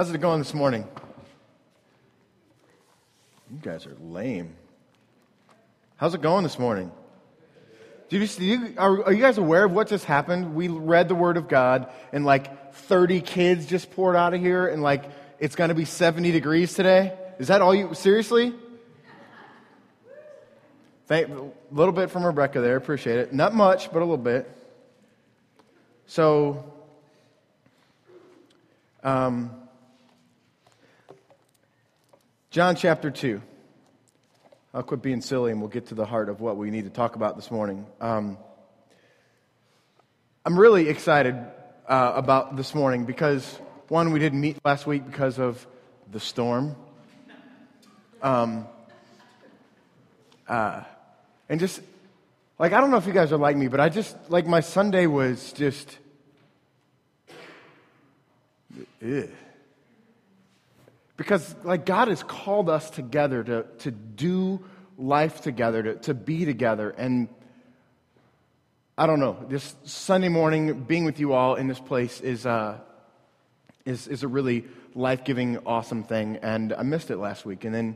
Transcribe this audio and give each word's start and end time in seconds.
How's 0.00 0.10
it 0.10 0.18
going 0.18 0.38
this 0.38 0.54
morning? 0.54 0.88
You 3.50 3.58
guys 3.60 3.84
are 3.84 3.94
lame. 4.00 4.54
How's 5.96 6.14
it 6.14 6.22
going 6.22 6.42
this 6.42 6.58
morning? 6.58 6.90
You, 8.08 8.20
you, 8.20 8.74
are, 8.78 9.04
are 9.04 9.12
you 9.12 9.20
guys 9.20 9.36
aware 9.36 9.66
of 9.66 9.72
what 9.72 9.88
just 9.88 10.06
happened? 10.06 10.54
We 10.54 10.68
read 10.68 11.08
the 11.08 11.14
Word 11.14 11.36
of 11.36 11.48
God, 11.48 11.92
and 12.14 12.24
like 12.24 12.72
30 12.72 13.20
kids 13.20 13.66
just 13.66 13.90
poured 13.90 14.16
out 14.16 14.32
of 14.32 14.40
here, 14.40 14.68
and 14.68 14.82
like 14.82 15.04
it's 15.38 15.54
going 15.54 15.68
to 15.68 15.74
be 15.74 15.84
70 15.84 16.32
degrees 16.32 16.72
today. 16.72 17.12
Is 17.38 17.48
that 17.48 17.60
all 17.60 17.74
you, 17.74 17.92
seriously? 17.92 18.54
Thank, 21.08 21.28
a 21.28 21.50
little 21.70 21.92
bit 21.92 22.10
from 22.10 22.24
Rebecca 22.24 22.62
there, 22.62 22.76
appreciate 22.76 23.18
it. 23.18 23.34
Not 23.34 23.54
much, 23.54 23.92
but 23.92 23.98
a 23.98 24.06
little 24.06 24.16
bit. 24.16 24.50
So, 26.06 26.72
um, 29.04 29.59
John 32.50 32.74
chapter 32.74 33.12
2. 33.12 33.40
I'll 34.74 34.82
quit 34.82 35.02
being 35.02 35.20
silly 35.20 35.52
and 35.52 35.60
we'll 35.60 35.70
get 35.70 35.86
to 35.86 35.94
the 35.94 36.04
heart 36.04 36.28
of 36.28 36.40
what 36.40 36.56
we 36.56 36.72
need 36.72 36.82
to 36.82 36.90
talk 36.90 37.14
about 37.14 37.36
this 37.36 37.48
morning. 37.48 37.86
Um, 38.00 38.38
I'm 40.44 40.58
really 40.58 40.88
excited 40.88 41.36
uh, 41.86 42.12
about 42.16 42.56
this 42.56 42.74
morning 42.74 43.04
because, 43.04 43.46
one, 43.86 44.10
we 44.10 44.18
didn't 44.18 44.40
meet 44.40 44.58
last 44.64 44.84
week 44.84 45.06
because 45.06 45.38
of 45.38 45.64
the 46.10 46.18
storm. 46.18 46.74
Um, 48.20 48.66
uh, 50.48 50.82
and 51.48 51.60
just, 51.60 51.80
like, 52.58 52.72
I 52.72 52.80
don't 52.80 52.90
know 52.90 52.96
if 52.96 53.06
you 53.06 53.12
guys 53.12 53.30
are 53.30 53.38
like 53.38 53.56
me, 53.56 53.68
but 53.68 53.78
I 53.78 53.90
just, 53.90 54.16
like, 54.28 54.48
my 54.48 54.58
Sunday 54.58 55.06
was 55.06 55.52
just. 55.52 55.98
Ugh. 59.00 59.30
Because, 61.30 61.54
like, 61.62 61.86
God 61.86 62.08
has 62.08 62.24
called 62.24 62.68
us 62.68 62.90
together 62.90 63.44
to, 63.44 63.64
to 63.78 63.92
do 63.92 64.64
life 64.98 65.42
together, 65.42 65.80
to, 65.80 65.94
to 65.94 66.12
be 66.12 66.44
together. 66.44 66.90
And 66.90 67.28
I 68.98 69.06
don't 69.06 69.20
know, 69.20 69.36
this 69.48 69.76
Sunday 69.84 70.28
morning, 70.28 70.82
being 70.82 71.04
with 71.04 71.20
you 71.20 71.32
all 71.32 71.54
in 71.54 71.68
this 71.68 71.78
place 71.78 72.20
is, 72.20 72.46
uh, 72.46 72.78
is, 73.84 74.08
is 74.08 74.24
a 74.24 74.26
really 74.26 74.64
life 74.96 75.22
giving, 75.22 75.58
awesome 75.58 76.02
thing. 76.02 76.40
And 76.42 76.72
I 76.72 76.82
missed 76.82 77.12
it 77.12 77.18
last 77.18 77.46
week. 77.46 77.64
And 77.64 77.72
then 77.72 77.94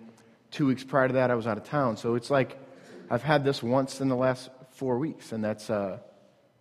two 0.53 0.67
weeks 0.67 0.85
prior 0.85 1.09
to 1.09 1.15
that, 1.15 1.33
I 1.33 1.35
was 1.35 1.49
out 1.49 1.59
of 1.59 1.65
town. 1.65 1.97
So 1.97 2.15
it's 2.15 2.31
like 2.31 2.57
I've 3.11 3.25
had 3.25 3.43
this 3.43 3.65
once 3.65 4.01
in 4.01 4.07
the 4.07 4.15
last 4.15 4.49
four 4.75 4.97
weeks, 5.01 5.33
and 5.33 5.43
that's 5.43 5.71
uh, 5.71 5.99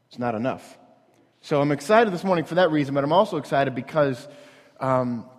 it's 0.07 0.17
not 0.17 0.33
enough. 0.33 0.75
So 1.41 1.61
I'm 1.61 1.71
excited 1.71 2.11
this 2.11 2.23
morning 2.23 2.45
for 2.45 2.55
that 2.55 2.71
reason, 2.71 2.95
but 2.95 3.03
I'm 3.03 3.13
also 3.13 3.37
excited 3.37 3.75
because 3.75 4.27
um, 4.79 5.29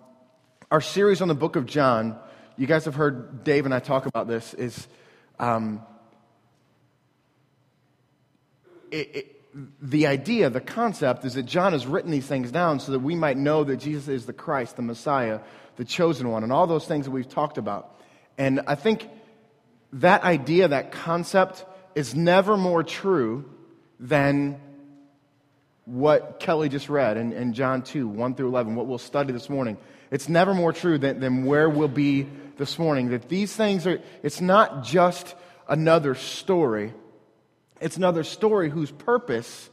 our 0.75 0.81
series 0.81 1.21
on 1.21 1.29
the 1.29 1.33
book 1.33 1.55
of 1.55 1.65
John, 1.65 2.19
you 2.57 2.67
guys 2.67 2.83
have 2.83 2.95
heard 2.95 3.45
Dave 3.45 3.63
and 3.63 3.73
I 3.73 3.79
talk 3.79 4.07
about 4.07 4.27
this, 4.27 4.53
is 4.53 4.89
um, 5.39 5.81
it, 8.91 9.15
it, 9.15 9.41
the 9.81 10.07
idea, 10.07 10.49
the 10.49 10.59
concept 10.59 11.23
is 11.23 11.35
that 11.35 11.43
John 11.43 11.71
has 11.71 11.87
written 11.87 12.11
these 12.11 12.25
things 12.25 12.51
down 12.51 12.81
so 12.81 12.91
that 12.91 12.99
we 12.99 13.15
might 13.15 13.37
know 13.37 13.63
that 13.63 13.77
Jesus 13.77 14.09
is 14.09 14.25
the 14.25 14.33
Christ, 14.33 14.75
the 14.75 14.81
Messiah, 14.81 15.39
the 15.77 15.85
chosen 15.85 16.29
one, 16.29 16.43
and 16.43 16.51
all 16.51 16.67
those 16.67 16.85
things 16.85 17.05
that 17.05 17.11
we've 17.11 17.29
talked 17.29 17.57
about. 17.57 17.97
And 18.37 18.59
I 18.67 18.75
think 18.75 19.07
that 19.93 20.23
idea, 20.23 20.67
that 20.67 20.91
concept, 20.91 21.63
is 21.95 22.13
never 22.13 22.57
more 22.57 22.83
true 22.83 23.49
than 23.97 24.59
what 25.85 26.39
Kelly 26.39 26.67
just 26.67 26.89
read 26.89 27.17
in, 27.17 27.31
in 27.31 27.53
John 27.53 27.83
2, 27.83 28.07
1 28.07 28.35
through 28.35 28.47
11, 28.47 28.75
what 28.75 28.87
we'll 28.87 28.97
study 28.97 29.31
this 29.31 29.49
morning. 29.49 29.77
It's 30.11 30.27
never 30.27 30.53
more 30.53 30.73
true 30.73 30.97
than, 30.97 31.19
than 31.19 31.45
where 31.45 31.69
we'll 31.69 31.87
be 31.87 32.27
this 32.57 32.77
morning. 32.79 33.09
That 33.09 33.29
these 33.29 33.55
things 33.55 33.85
are, 33.85 34.01
it's 34.23 34.41
not 34.41 34.83
just 34.83 35.35
another 35.67 36.15
story, 36.15 36.93
it's 37.79 37.97
another 37.97 38.23
story 38.23 38.69
whose 38.69 38.91
purpose 38.91 39.69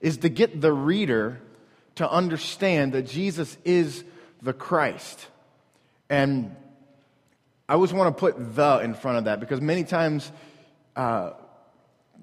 is 0.00 0.18
to 0.18 0.28
get 0.28 0.60
the 0.60 0.72
reader 0.72 1.40
to 1.96 2.10
understand 2.10 2.92
that 2.92 3.02
Jesus 3.02 3.56
is 3.64 4.04
the 4.42 4.52
Christ. 4.52 5.26
And 6.08 6.54
I 7.68 7.74
always 7.74 7.92
want 7.92 8.16
to 8.16 8.18
put 8.18 8.56
the 8.56 8.78
in 8.78 8.94
front 8.94 9.18
of 9.18 9.24
that 9.24 9.40
because 9.40 9.60
many 9.60 9.84
times 9.84 10.30
uh, 10.96 11.32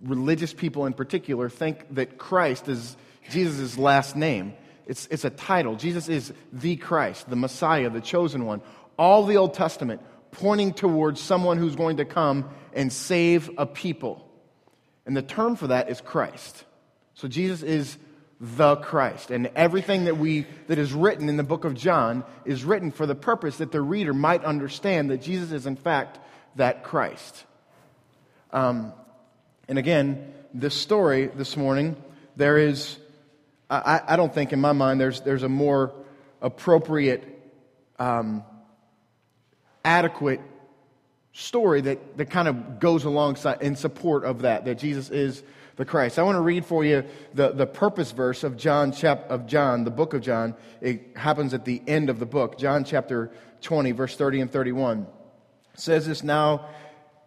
religious 0.02 0.54
people 0.54 0.86
in 0.86 0.94
particular 0.94 1.50
think 1.50 1.96
that 1.96 2.18
Christ 2.18 2.68
is 2.68 2.98
Jesus' 3.30 3.78
last 3.78 4.16
name. 4.16 4.54
It's, 4.86 5.08
it's 5.08 5.26
a 5.26 5.30
title. 5.30 5.76
Jesus 5.76 6.08
is 6.08 6.34
the 6.54 6.78
Christ, 6.78 7.30
the 7.30 7.36
Messiah, 7.36 7.90
the 7.90 8.02
chosen 8.02 8.46
one. 8.46 8.62
All 8.98 9.26
the 9.26 9.38
Old 9.38 9.54
Testament 9.54 10.02
pointing 10.32 10.74
towards 10.74 11.20
someone 11.20 11.58
who's 11.58 11.76
going 11.76 11.98
to 11.98 12.06
come 12.06 12.50
and 12.74 12.92
save 12.92 13.50
a 13.58 13.66
people. 13.66 14.30
And 15.06 15.16
the 15.16 15.22
term 15.22 15.56
for 15.56 15.68
that 15.68 15.90
is 15.90 16.02
Christ. 16.02 16.64
So 17.16 17.28
Jesus 17.28 17.64
is 17.64 17.98
the 18.40 18.76
Christ. 18.76 19.32
And 19.32 19.48
everything 19.56 20.06
that, 20.06 20.18
we, 20.18 20.46
that 20.68 20.78
is 20.78 20.94
written 20.94 21.28
in 21.30 21.38
the 21.38 21.44
book 21.44 21.66
of 21.66 21.74
John 21.74 22.24
is 22.46 22.64
written 22.64 22.92
for 22.92 23.06
the 23.06 23.16
purpose 23.16 23.58
that 23.58 23.72
the 23.72 23.82
reader 23.82 24.14
might 24.14 24.44
understand 24.44 25.10
that 25.10 25.22
Jesus 25.22 25.52
is, 25.52 25.66
in 25.66 25.76
fact, 25.76 26.20
that 26.56 26.84
Christ. 26.84 27.46
Um, 28.52 28.94
and 29.68 29.78
again, 29.78 30.34
this 30.54 30.76
story 30.76 31.28
this 31.28 31.58
morning, 31.58 31.96
there 32.36 32.58
is 32.58 32.98
I, 33.70 34.02
I 34.08 34.16
don't 34.16 34.34
think 34.34 34.54
in 34.54 34.62
my 34.62 34.72
mind 34.72 35.00
there's, 35.00 35.22
there's 35.22 35.44
a 35.44 35.50
more 35.50 35.94
appropriate, 36.42 37.24
um, 38.00 38.44
adequate 39.84 40.42
story 41.34 41.82
that, 41.82 42.18
that 42.18 42.30
kind 42.30 42.48
of 42.48 42.80
goes 42.80 43.04
alongside 43.04 43.62
in 43.62 43.76
support 43.76 44.24
of 44.24 44.42
that, 44.42 44.66
that 44.66 44.80
Jesus 44.80 45.10
is 45.10 45.44
the 45.76 45.86
Christ. 45.86 46.18
I 46.18 46.24
want 46.24 46.36
to 46.36 46.42
read 46.42 46.66
for 46.66 46.84
you 46.84 47.04
the, 47.34 47.52
the 47.52 47.68
purpose 47.68 48.12
verse 48.12 48.44
of 48.44 48.58
John, 48.58 48.92
chap, 48.92 49.30
of 49.30 49.46
John, 49.46 49.84
the 49.84 49.92
book 49.92 50.14
of 50.14 50.22
John. 50.22 50.56
It 50.82 51.16
happens 51.16 51.54
at 51.54 51.66
the 51.66 51.82
end 51.88 52.10
of 52.10 52.20
the 52.20 52.26
book, 52.26 52.58
John 52.58 52.84
chapter 52.84 53.32
20, 53.62 53.92
verse 53.92 54.16
30 54.16 54.42
and 54.42 54.52
31. 54.52 55.06
It 55.74 55.80
says 55.80 56.08
this 56.08 56.24
now, 56.24 56.68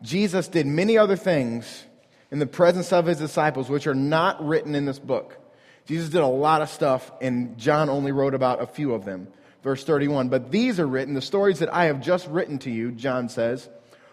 Jesus 0.03 0.49
did 0.49 0.67
many 0.67 0.99
other 0.99 1.17
things 1.17 1.84
in 2.31 2.39
the 2.39 2.47
presence 2.47 2.93
of 2.93 3.07
his 3.07 3.19
disciples, 3.19 3.69
which 3.69 3.87
are 3.87 3.95
not 3.95 4.45
written 4.45 4.75
in 4.75 4.87
this 4.87 4.99
book. 4.99 5.40
Jesus 5.91 6.09
did 6.09 6.21
a 6.21 6.27
lot 6.27 6.62
of 6.62 6.71
stuff, 6.71 7.11
and 7.21 7.59
John 7.59 7.91
only 7.91 8.12
wrote 8.12 8.34
about 8.34 8.62
a 8.62 8.67
few 8.67 8.95
of 8.95 9.05
them. 9.05 9.27
Verse 9.65 9.83
31 9.83 10.28
But 10.28 10.53
these 10.53 10.78
are 10.78 10.87
written, 10.87 11.15
the 11.15 11.21
stories 11.21 11.59
that 11.59 11.75
I 11.75 11.87
have 11.87 12.01
just 12.01 12.28
written 12.28 12.61
to 12.61 12.71
you, 12.71 12.93
John 12.93 13.28
says, 13.28 13.69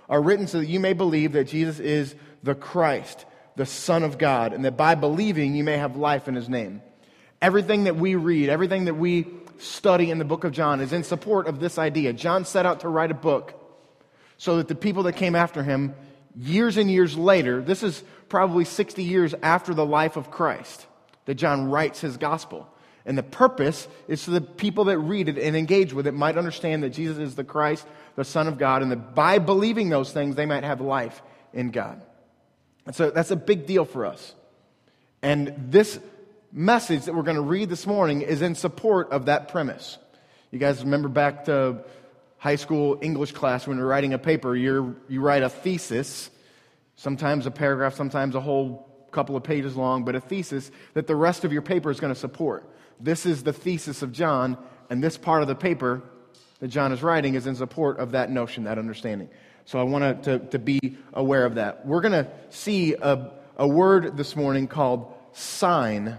are 0.10 0.20
written 0.20 0.48
so 0.48 0.58
that 0.58 0.66
you 0.66 0.80
may 0.80 0.94
believe 0.94 1.34
that 1.34 1.44
Jesus 1.44 1.78
is 1.78 2.16
the 2.42 2.56
Christ, 2.56 3.28
the 3.58 3.68
Son 3.68 4.02
of 4.02 4.18
God, 4.18 4.54
and 4.54 4.66
that 4.66 4.76
by 4.76 4.96
believing 4.96 5.54
you 5.54 5.64
may 5.64 5.78
have 5.78 5.96
life 5.96 6.28
in 6.28 6.34
his 6.34 6.50
name. 6.50 6.82
Everything 7.44 7.84
that 7.84 7.96
we 7.96 8.16
read, 8.16 8.50
everything 8.50 8.86
that 8.86 8.96
we 8.96 9.28
study 9.60 10.10
in 10.10 10.18
the 10.18 10.26
book 10.26 10.46
of 10.46 10.54
John 10.54 10.82
is 10.82 10.94
in 10.94 11.04
support 11.04 11.46
of 11.46 11.60
this 11.60 11.78
idea. 11.78 12.12
John 12.12 12.44
set 12.44 12.66
out 12.66 12.80
to 12.80 12.90
write 12.90 13.12
a 13.12 13.14
book 13.14 13.54
so 14.40 14.58
that 14.58 14.68
the 14.68 14.74
people 14.74 15.04
that 15.04 15.14
came 15.14 15.36
after 15.36 15.62
him 15.62 15.94
years 16.36 16.76
and 16.78 16.90
years 16.90 17.16
later, 17.16 17.62
this 17.62 17.84
is 17.84 18.04
probably 18.30 18.66
60 18.66 19.04
years 19.04 19.36
after 19.44 19.76
the 19.76 19.86
life 19.86 20.18
of 20.18 20.32
Christ, 20.32 20.87
that 21.28 21.36
John 21.36 21.70
writes 21.70 22.02
his 22.02 22.18
gospel. 22.18 22.68
And 23.06 23.18
the 23.18 23.24
purpose 23.24 23.88
is 24.08 24.22
so 24.22 24.32
the 24.32 24.42
people 24.42 24.86
that 24.86 24.98
read 24.98 25.30
it 25.30 25.38
and 25.38 25.56
engage 25.56 25.94
with 25.94 26.08
it 26.08 26.14
might 26.14 26.38
understand 26.38 26.84
that 26.84 26.90
Jesus 26.90 27.18
is 27.20 27.36
the 27.36 27.44
Christ, 27.44 27.86
the 28.16 28.26
Son 28.26 28.48
of 28.48 28.58
God, 28.58 28.82
and 28.82 28.92
that 28.92 29.14
by 29.14 29.38
believing 29.40 29.90
those 29.90 30.12
things, 30.12 30.36
they 30.36 30.46
might 30.46 30.64
have 30.64 30.82
life 30.82 31.22
in 31.54 31.72
God. 31.72 32.02
And 32.86 32.96
so 32.96 33.12
that's 33.12 33.32
a 33.32 33.36
big 33.36 33.66
deal 33.66 33.86
for 33.86 34.06
us. 34.06 34.34
And 35.22 35.54
this 35.70 36.00
message 36.52 37.06
that 37.06 37.16
we're 37.16 37.24
going 37.24 37.36
to 37.36 37.42
read 37.42 37.70
this 37.70 37.86
morning 37.86 38.22
is 38.22 38.42
in 38.42 38.56
support 38.56 39.12
of 39.12 39.26
that 39.26 39.50
premise. 39.50 39.98
You 40.52 40.60
guys 40.60 40.84
remember 40.84 41.10
back 41.10 41.46
to 41.46 41.84
high 42.38 42.56
school 42.56 42.98
English 43.02 43.34
class 43.34 43.68
when 43.68 43.78
you're 43.78 43.88
writing 43.88 44.14
a 44.14 44.20
paper, 44.20 44.56
you 44.56 44.96
you 45.10 45.22
write 45.22 45.44
a 45.44 45.50
thesis, 45.50 46.30
sometimes 46.96 47.46
a 47.46 47.52
paragraph, 47.52 47.96
sometimes 47.96 48.36
a 48.36 48.42
whole 48.42 48.87
couple 49.12 49.36
of 49.36 49.44
pages 49.44 49.76
long, 49.76 50.04
but 50.04 50.16
a 50.16 50.20
thesis 50.20 50.72
that 50.94 51.08
the 51.08 51.16
rest 51.16 51.44
of 51.46 51.54
your 51.54 51.62
paper 51.62 51.92
is 51.92 52.00
going 52.00 52.14
to 52.14 52.20
support. 52.20 52.70
This 53.00 53.26
is 53.26 53.44
the 53.44 53.54
thesis 53.54 54.02
of 54.02 54.12
John, 54.12 54.58
and 54.90 55.04
this 55.04 55.18
part 55.18 55.42
of 55.42 55.48
the 55.48 55.56
paper 55.56 56.02
that 56.60 56.70
John 56.70 56.92
is 56.92 57.04
writing 57.04 57.36
is 57.36 57.48
in 57.48 57.56
support 57.56 58.00
of 58.00 58.12
that 58.12 58.32
notion, 58.32 58.64
that 58.64 58.80
understanding. 58.80 59.30
So 59.66 59.80
I 59.80 59.84
want 59.84 60.24
to, 60.24 60.40
to 60.40 60.60
be 60.60 60.98
aware 61.14 61.46
of 61.46 61.56
that. 61.56 61.86
We're 61.86 62.02
going 62.02 62.26
to 62.26 62.32
see 62.50 62.94
a, 62.94 63.32
a 63.58 63.68
word 63.68 64.18
this 64.18 64.36
morning 64.36 64.68
called 64.68 65.14
sign. 65.34 66.18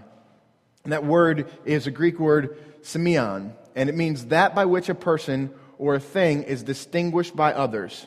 And 0.83 0.93
that 0.93 1.03
word 1.03 1.49
is 1.65 1.87
a 1.87 1.91
Greek 1.91 2.19
word, 2.19 2.57
semeion, 2.83 3.53
and 3.75 3.89
it 3.89 3.95
means 3.95 4.27
that 4.27 4.55
by 4.55 4.65
which 4.65 4.87
a 4.87 4.95
person 4.95 5.51
or 5.77 5.95
a 5.95 5.99
thing 5.99 6.43
is 6.43 6.63
distinguished 6.63 7.35
by 7.35 7.53
others. 7.53 8.05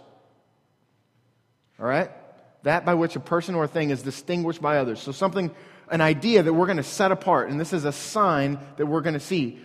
All 1.79 1.87
right? 1.87 2.11
That 2.63 2.85
by 2.85 2.95
which 2.95 3.17
a 3.17 3.21
person 3.21 3.55
or 3.55 3.65
a 3.65 3.69
thing 3.69 3.91
is 3.91 4.03
distinguished 4.03 4.63
by 4.63 4.79
others. 4.79 5.01
So, 5.01 5.13
something, 5.13 5.51
an 5.91 6.01
idea 6.01 6.43
that 6.43 6.53
we're 6.53 6.67
going 6.67 6.77
to 6.79 6.83
set 6.83 7.13
apart, 7.13 7.51
and 7.51 7.61
this 7.61 7.73
is 7.73 7.85
a 7.85 7.93
sign 7.93 8.59
that 8.77 8.87
we're 8.87 9.01
going 9.01 9.15
to 9.15 9.21
see. 9.21 9.59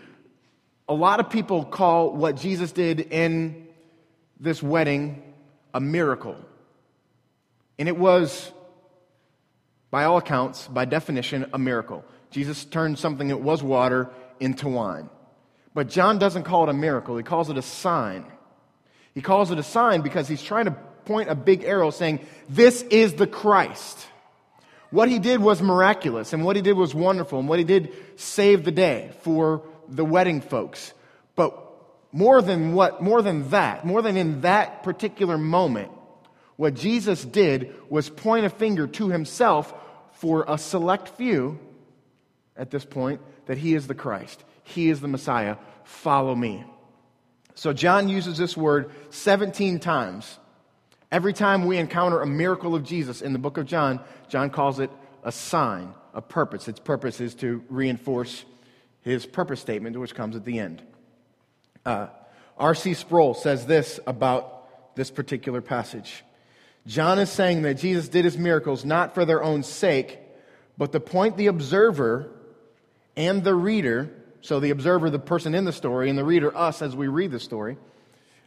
a 0.89 0.93
lot 0.93 1.19
of 1.19 1.29
people 1.29 1.65
call 1.65 2.13
what 2.13 2.37
Jesus 2.37 2.71
did 2.71 2.99
in 2.99 3.67
this 4.39 4.63
wedding 4.63 5.21
a 5.73 5.79
miracle. 5.79 6.35
And 7.77 7.87
it 7.87 7.97
was, 7.97 8.51
by 9.91 10.05
all 10.05 10.17
accounts, 10.17 10.67
by 10.67 10.85
definition, 10.85 11.49
a 11.53 11.59
miracle. 11.59 12.03
Jesus 12.31 12.65
turned 12.65 12.97
something 12.97 13.27
that 13.27 13.37
was 13.37 13.61
water 13.61 14.09
into 14.39 14.67
wine. 14.67 15.09
But 15.73 15.89
John 15.89 16.17
doesn't 16.17 16.43
call 16.43 16.63
it 16.63 16.69
a 16.69 16.73
miracle, 16.73 17.17
he 17.17 17.23
calls 17.23 17.49
it 17.49 17.57
a 17.57 17.61
sign. 17.61 18.25
He 19.13 19.21
calls 19.21 19.51
it 19.51 19.57
a 19.57 19.63
sign 19.63 20.01
because 20.01 20.27
he's 20.27 20.43
trying 20.43 20.65
to 20.65 20.75
point 21.07 21.29
a 21.29 21.35
big 21.35 21.63
arrow 21.63 21.89
saying, 21.89 22.19
This 22.49 22.83
is 22.83 23.13
the 23.13 23.27
Christ. 23.27 24.05
What 24.89 25.09
he 25.09 25.19
did 25.19 25.41
was 25.41 25.61
miraculous, 25.61 26.33
and 26.33 26.45
what 26.45 26.55
he 26.55 26.61
did 26.61 26.77
was 26.77 26.95
wonderful, 26.95 27.39
and 27.39 27.49
what 27.49 27.59
he 27.59 27.65
did 27.65 27.93
saved 28.15 28.63
the 28.63 28.71
day 28.71 29.11
for 29.21 29.63
the 29.89 30.05
wedding 30.05 30.41
folks. 30.41 30.93
But 31.35 31.57
more 32.11 32.41
than 32.41 32.73
what, 32.73 33.01
more 33.01 33.21
than 33.21 33.49
that, 33.49 33.85
more 33.85 34.01
than 34.01 34.15
in 34.15 34.41
that 34.41 34.83
particular 34.83 35.37
moment, 35.37 35.91
what 36.55 36.73
Jesus 36.73 37.23
did 37.23 37.75
was 37.89 38.09
point 38.09 38.45
a 38.45 38.49
finger 38.49 38.87
to 38.87 39.09
himself 39.09 39.73
for 40.13 40.45
a 40.47 40.57
select 40.57 41.09
few 41.09 41.59
at 42.55 42.71
this 42.71 42.85
point 42.85 43.21
that 43.45 43.57
he 43.57 43.75
is 43.75 43.87
the 43.87 43.95
Christ. 43.95 44.43
He 44.63 44.89
is 44.89 44.99
the 44.99 45.07
Messiah. 45.07 45.57
Follow 45.83 46.33
me. 46.33 46.63
So 47.55 47.73
John 47.73 48.09
uses 48.09 48.37
this 48.37 48.57
word 48.57 48.91
17 49.11 49.79
times. 49.79 50.39
Every 51.11 51.31
time 51.31 51.65
we 51.65 51.77
encounter 51.77 52.21
a 52.21 52.27
miracle 52.27 52.75
of 52.75 52.83
Jesus 52.83 53.21
in 53.21 53.31
the 53.31 53.39
book 53.39 53.57
of 53.57 53.65
John, 53.65 54.01
John 54.27 54.49
calls 54.49 54.79
it 54.79 54.91
a 55.23 55.31
sign, 55.31 55.93
a 56.13 56.21
purpose. 56.21 56.67
Its 56.67 56.81
purpose 56.81 57.21
is 57.21 57.33
to 57.35 57.63
reinforce 57.69 58.43
his 59.01 59.25
purpose 59.25 59.61
statement, 59.61 59.97
which 59.97 60.13
comes 60.13 60.35
at 60.35 60.43
the 60.43 60.59
end. 60.59 60.81
Uh, 61.85 62.07
R.C. 62.57 62.93
Sproul 62.93 63.33
says 63.33 63.65
this 63.65 64.01
about 64.05 64.95
this 64.95 65.09
particular 65.09 65.61
passage. 65.61 66.25
John 66.85 67.19
is 67.19 67.29
saying 67.29 67.61
that 67.61 67.75
Jesus 67.75 68.09
did 68.09 68.25
his 68.25 68.37
miracles 68.37 68.83
not 68.83 69.13
for 69.13 69.23
their 69.23 69.41
own 69.41 69.63
sake, 69.63 70.19
but 70.77 70.91
to 70.91 70.99
point 70.99 71.37
the 71.37 71.47
observer 71.47 72.31
and 73.15 73.43
the 73.43 73.55
reader, 73.55 74.09
so 74.41 74.59
the 74.59 74.71
observer, 74.71 75.09
the 75.09 75.19
person 75.19 75.55
in 75.55 75.63
the 75.63 75.71
story, 75.71 76.09
and 76.09 76.19
the 76.19 76.25
reader, 76.25 76.55
us, 76.55 76.81
as 76.81 76.95
we 76.95 77.07
read 77.07 77.31
the 77.31 77.39
story, 77.39 77.77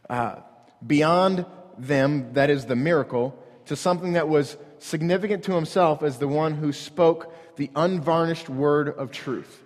uh, 0.09 0.37
beyond 0.85 1.45
them, 1.77 2.33
that 2.33 2.49
is 2.49 2.65
the 2.65 2.75
miracle, 2.75 3.37
to 3.65 3.75
something 3.75 4.13
that 4.13 4.27
was 4.27 4.57
significant 4.79 5.43
to 5.45 5.53
himself 5.53 6.03
as 6.03 6.17
the 6.17 6.27
one 6.27 6.55
who 6.55 6.71
spoke 6.71 7.33
the 7.55 7.69
unvarnished 7.75 8.49
word 8.49 8.89
of 8.89 9.11
truth. 9.11 9.63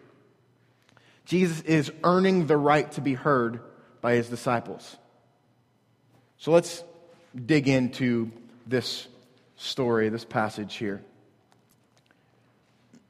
Jesus 1.25 1.61
is 1.61 1.91
earning 2.03 2.47
the 2.47 2.57
right 2.57 2.91
to 2.93 3.01
be 3.01 3.13
heard 3.13 3.59
by 4.01 4.15
his 4.15 4.29
disciples. 4.29 4.97
So 6.37 6.51
let's 6.51 6.83
dig 7.45 7.67
into 7.67 8.31
this 8.67 9.07
story, 9.55 10.09
this 10.09 10.25
passage 10.25 10.75
here. 10.75 11.01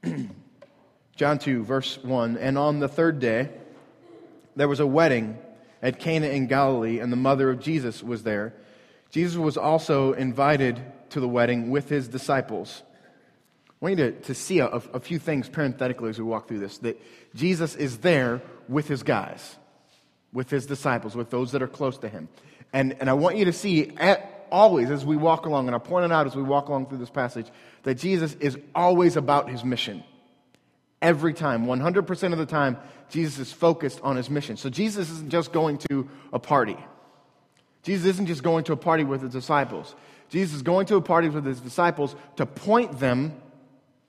John 1.16 1.40
2, 1.40 1.64
verse 1.64 1.98
1 2.04 2.38
And 2.38 2.58
on 2.58 2.80
the 2.80 2.88
third 2.88 3.20
day, 3.20 3.50
there 4.56 4.68
was 4.68 4.80
a 4.80 4.88
wedding 4.88 5.38
at 5.82 6.00
Cana 6.00 6.28
in 6.28 6.48
Galilee, 6.48 7.00
and 7.00 7.12
the 7.12 7.18
mother 7.18 7.50
of 7.50 7.60
Jesus 7.60 8.02
was 8.02 8.24
there. 8.24 8.54
Jesus 9.16 9.38
was 9.38 9.56
also 9.56 10.12
invited 10.12 10.78
to 11.12 11.22
the 11.22 11.28
wedding 11.28 11.70
with 11.70 11.88
his 11.88 12.10
disciples. 12.10 12.84
I 13.70 13.74
want 13.80 13.98
you 13.98 14.12
to, 14.12 14.20
to 14.24 14.34
see 14.34 14.60
a, 14.60 14.68
a 14.68 15.00
few 15.00 15.20
things 15.20 15.48
parenthetically 15.48 16.10
as 16.10 16.18
we 16.20 16.26
walk 16.26 16.50
through 16.50 16.60
this 16.60 16.80
that 16.80 17.02
Jesus 17.34 17.78
is 17.78 18.00
there 18.00 18.42
with 18.68 18.90
his 18.90 19.04
guys, 19.04 19.56
with 20.34 20.50
his 20.50 20.66
disciples, 20.66 21.16
with 21.16 21.30
those 21.30 21.54
that 21.54 21.62
are 21.62 21.68
close 21.70 21.98
to 22.00 22.10
him. 22.10 22.28
And, 22.74 22.98
and 23.00 23.10
I 23.10 23.14
want 23.14 23.38
you 23.38 23.46
to 23.46 23.54
see 23.54 23.96
at, 23.96 24.48
always 24.52 24.92
as 24.92 25.06
we 25.06 25.16
walk 25.16 25.46
along, 25.46 25.68
and 25.68 25.76
I 25.76 25.80
point 25.80 26.04
it 26.04 26.12
out 26.12 26.28
as 26.28 26.36
we 26.36 26.44
walk 26.44 26.68
along 26.68 26.88
through 26.88 26.98
this 26.98 27.10
passage, 27.10 27.48
that 27.84 27.96
Jesus 27.96 28.36
is 28.42 28.58
always 28.76 29.16
about 29.16 29.50
his 29.50 29.64
mission. 29.64 30.04
Every 31.02 31.34
time, 31.34 31.68
100% 31.68 32.34
of 32.34 32.38
the 32.38 32.46
time, 32.46 32.76
Jesus 33.10 33.48
is 33.48 33.54
focused 33.54 34.02
on 34.02 34.18
his 34.18 34.30
mission. 34.30 34.58
So 34.58 34.70
Jesus 34.70 35.10
isn't 35.10 35.30
just 35.30 35.54
going 35.54 35.78
to 35.90 36.10
a 36.34 36.40
party. 36.40 36.76
Jesus 37.86 38.08
isn't 38.08 38.26
just 38.26 38.42
going 38.42 38.64
to 38.64 38.74
a 38.74 38.78
party 38.78 39.04
with 39.04 39.22
his 39.22 39.32
disciples. 39.32 39.94
Jesus 40.30 40.56
is 40.56 40.62
going 40.64 40.88
to 40.88 40.96
a 40.96 41.02
party 41.02 41.30
with 41.30 41.46
his 41.46 41.62
disciples 41.62 42.16
to 42.38 42.48
point 42.48 43.00
them 43.00 43.40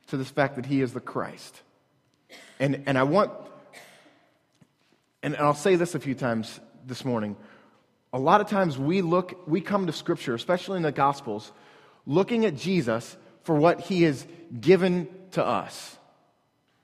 to 0.07 0.17
this 0.17 0.31
fact 0.31 0.57
that 0.57 0.65
he 0.65 0.81
is 0.81 0.95
the 0.95 1.01
Christ. 1.01 1.61
And, 2.59 2.85
and 2.87 2.97
I 2.97 3.03
want, 3.03 3.33
and 5.23 5.37
I'll 5.37 5.53
say 5.53 5.77
this 5.77 5.95
a 5.95 6.01
few 6.01 6.15
times 6.15 6.59
this 6.87 7.05
morning. 7.05 7.37
A 8.15 8.19
lot 8.19 8.41
of 8.41 8.49
times 8.49 8.79
we 8.79 9.03
look, 9.03 9.47
we 9.47 9.61
come 9.61 9.87
to 9.89 9.93
Scripture, 9.93 10.35
especially 10.35 10.79
in 10.79 10.83
the 10.83 10.91
Gospels, 10.91 11.53
looking 12.07 12.47
at 12.47 12.57
Jesus 12.57 13.15
for 13.43 13.57
what 13.57 13.81
he 13.81 14.05
has 14.05 14.27
given 14.59 15.07
to 15.33 15.45
us. 15.45 15.99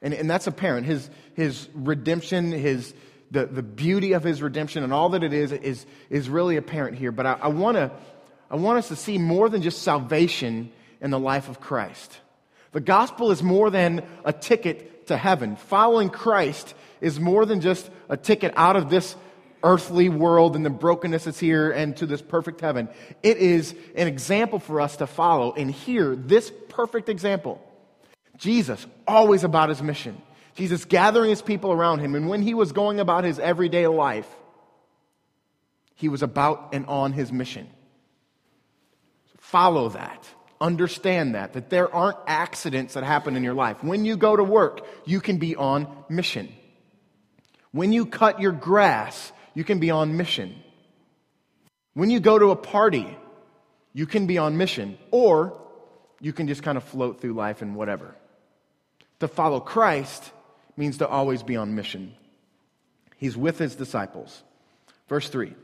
And, 0.03 0.13
and 0.13 0.29
that's 0.29 0.47
apparent. 0.47 0.87
His, 0.87 1.09
his 1.33 1.71
redemption, 1.73 2.53
his, 2.53 2.93
the, 3.33 3.47
the 3.47 3.63
beauty 3.63 4.13
of 4.13 4.23
his 4.23 4.43
redemption 4.43 4.85
and 4.85 4.93
all 4.93 5.09
that 5.11 5.23
it 5.25 5.33
is, 5.33 5.53
is, 5.53 5.87
is 6.11 6.29
really 6.29 6.57
apparent 6.57 6.97
here. 6.97 7.11
But 7.11 7.27
I, 7.27 7.33
I, 7.43 7.49
wanna, 7.49 7.91
I 8.51 8.57
want 8.57 8.79
us 8.79 8.89
to 8.89 8.97
see 8.97 9.19
more 9.19 9.49
than 9.49 9.63
just 9.63 9.83
salvation 9.83 10.71
in 11.01 11.11
the 11.11 11.19
life 11.19 11.49
of 11.49 11.59
Christ. 11.59 12.19
The 12.73 12.81
gospel 12.81 13.31
is 13.31 13.43
more 13.43 13.71
than 13.71 14.05
a 14.25 14.33
ticket 14.33 15.09
to 15.09 15.17
heaven. 15.17 15.57
Following 15.57 16.11
Christ 16.11 16.75
is 17.01 17.19
more 17.19 17.47
than 17.47 17.61
just 17.61 17.91
a 18.09 18.17
ticket 18.17 18.53
out 18.55 18.77
of 18.77 18.91
this 18.91 19.17
earthly 19.65 20.09
world 20.09 20.57
and 20.57 20.65
the 20.65 20.71
brokenness 20.71 21.25
that's 21.25 21.39
here 21.39 21.71
and 21.71 21.97
to 21.97 22.07
this 22.07 22.21
perfect 22.21 22.61
heaven. 22.61 22.89
It 23.23 23.39
is 23.39 23.75
an 23.95 24.09
example 24.09 24.59
for 24.59 24.81
us 24.81 24.97
to 24.97 25.07
follow. 25.07 25.53
And 25.55 25.71
here, 25.71 26.15
this 26.15 26.53
perfect 26.69 27.09
example 27.09 27.61
Jesus, 28.39 28.85
always 29.07 29.45
about 29.45 29.69
his 29.69 29.83
mission. 29.83 30.21
Jesus 30.55 30.85
gathering 30.85 31.31
his 31.31 31.43
people 31.43 31.73
around 31.73 32.01
him. 32.01 32.15
And 32.15 32.29
when 32.29 32.43
he 32.43 32.55
was 32.55 32.73
going 32.73 33.01
about 33.01 33.25
his 33.25 33.39
everyday 33.39 33.87
life, 33.87 34.29
he 35.95 36.09
was 36.09 36.23
about 36.23 36.71
and 36.73 36.87
on 36.87 37.13
his 37.13 37.33
mission. 37.33 37.69
Follow 39.39 39.91
that. 39.91 40.27
Understand 40.61 41.35
that, 41.35 41.55
that 41.55 41.71
there 41.71 41.93
aren't 41.93 42.19
accidents 42.27 42.95
that 42.95 43.05
happen 43.05 43.37
in 43.37 43.43
your 43.43 43.55
life. 43.55 43.83
When 43.83 44.05
you 44.05 44.17
go 44.17 44.37
to 44.37 44.45
work, 44.45 44.87
you 45.05 45.21
can 45.21 45.39
be 45.39 45.57
on 45.57 45.89
mission. 46.09 46.53
When 47.73 47.93
you 47.93 48.07
cut 48.07 48.41
your 48.41 48.53
grass, 48.53 49.33
you 49.55 49.65
can 49.65 49.81
be 49.81 49.91
on 49.91 50.17
mission. 50.17 50.55
When 51.95 52.11
you 52.11 52.21
go 52.21 52.39
to 52.39 52.51
a 52.51 52.57
party, 52.57 53.17
you 53.93 54.07
can 54.07 54.27
be 54.27 54.39
on 54.39 54.57
mission. 54.57 54.99
Or 55.11 55.61
you 56.21 56.33
can 56.33 56.47
just 56.47 56.63
kind 56.63 56.77
of 56.77 56.85
float 56.85 57.21
through 57.21 57.33
life 57.33 57.63
and 57.63 57.75
whatever. 57.75 58.15
To 59.21 59.29
follow 59.29 59.61
Christ 59.61 60.31
means 60.77 60.99
to 60.99 61.09
always 61.09 61.43
be 61.43 61.57
on 61.57 61.75
mission. 61.75 62.15
He's 63.17 63.37
with 63.37 63.59
his 63.59 63.75
disciples. 63.75 64.43
Verse 65.09 65.29
3 65.29 65.55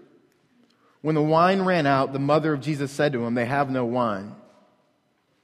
When 1.02 1.14
the 1.14 1.22
wine 1.22 1.62
ran 1.62 1.86
out, 1.86 2.12
the 2.12 2.18
mother 2.18 2.52
of 2.52 2.60
Jesus 2.60 2.90
said 2.92 3.12
to 3.12 3.24
him, 3.24 3.34
They 3.34 3.46
have 3.46 3.70
no 3.70 3.84
wine. 3.84 4.34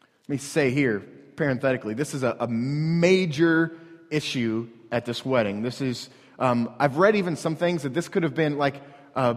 Let 0.01 0.29
me 0.29 0.37
say 0.39 0.71
here, 0.71 1.01
parenthetically, 1.37 1.95
this 1.95 2.15
is 2.15 2.23
a, 2.23 2.37
a 2.41 2.49
major 2.49 3.77
issue 4.11 4.69
at 4.91 5.05
this 5.05 5.25
wedding. 5.25 5.63
This 5.63 5.81
is, 5.81 6.09
um, 6.39 6.73
I've 6.79 6.97
read 6.97 7.17
even 7.17 7.37
some 7.37 7.57
things 7.57 7.83
that 7.83 7.93
this 7.93 8.09
could 8.09 8.23
have 8.23 8.35
been 8.35 8.59
like 8.59 8.81
a, 9.15 9.37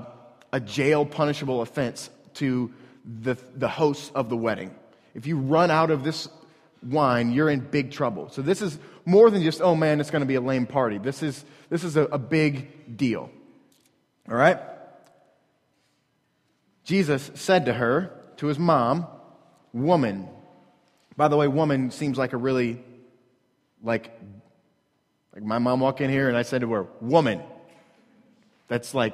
a 0.53 0.59
jail 0.59 1.05
punishable 1.05 1.61
offense 1.61 2.09
to 2.35 2.71
the, 3.21 3.37
the 3.55 3.67
hosts 3.67 4.11
of 4.13 4.29
the 4.29 4.37
wedding. 4.37 4.73
If 5.15 5.25
you 5.25 5.37
run 5.37 5.71
out 5.71 5.89
of 5.89 6.03
this 6.03 6.29
wine, 6.83 7.31
you're 7.31 7.49
in 7.49 7.59
big 7.59 7.91
trouble. 7.91 8.29
So 8.29 8.41
this 8.41 8.61
is 8.61 8.77
more 9.05 9.29
than 9.29 9.41
just, 9.43 9.61
oh 9.61 9.75
man, 9.75 9.99
it's 9.99 10.11
going 10.11 10.21
to 10.21 10.27
be 10.27 10.35
a 10.35 10.41
lame 10.41 10.65
party. 10.65 10.97
This 10.97 11.23
is, 11.23 11.43
this 11.69 11.83
is 11.83 11.97
a, 11.97 12.03
a 12.03 12.17
big 12.17 12.97
deal. 12.97 13.29
All 14.29 14.35
right? 14.35 14.59
Jesus 16.83 17.31
said 17.35 17.65
to 17.65 17.73
her, 17.73 18.11
to 18.37 18.47
his 18.47 18.59
mom, 18.59 19.07
woman. 19.73 20.27
By 21.15 21.27
the 21.27 21.35
way, 21.35 21.47
woman 21.47 21.91
seems 21.91 22.17
like 22.17 22.33
a 22.33 22.37
really, 22.37 22.81
like, 23.83 24.11
like 25.33 25.43
my 25.43 25.57
mom 25.57 25.79
walked 25.79 26.01
in 26.01 26.09
here 26.09 26.27
and 26.29 26.37
I 26.37 26.43
said 26.43 26.61
to 26.61 26.71
her, 26.73 26.87
woman. 27.01 27.41
That's 28.67 28.93
like, 28.93 29.13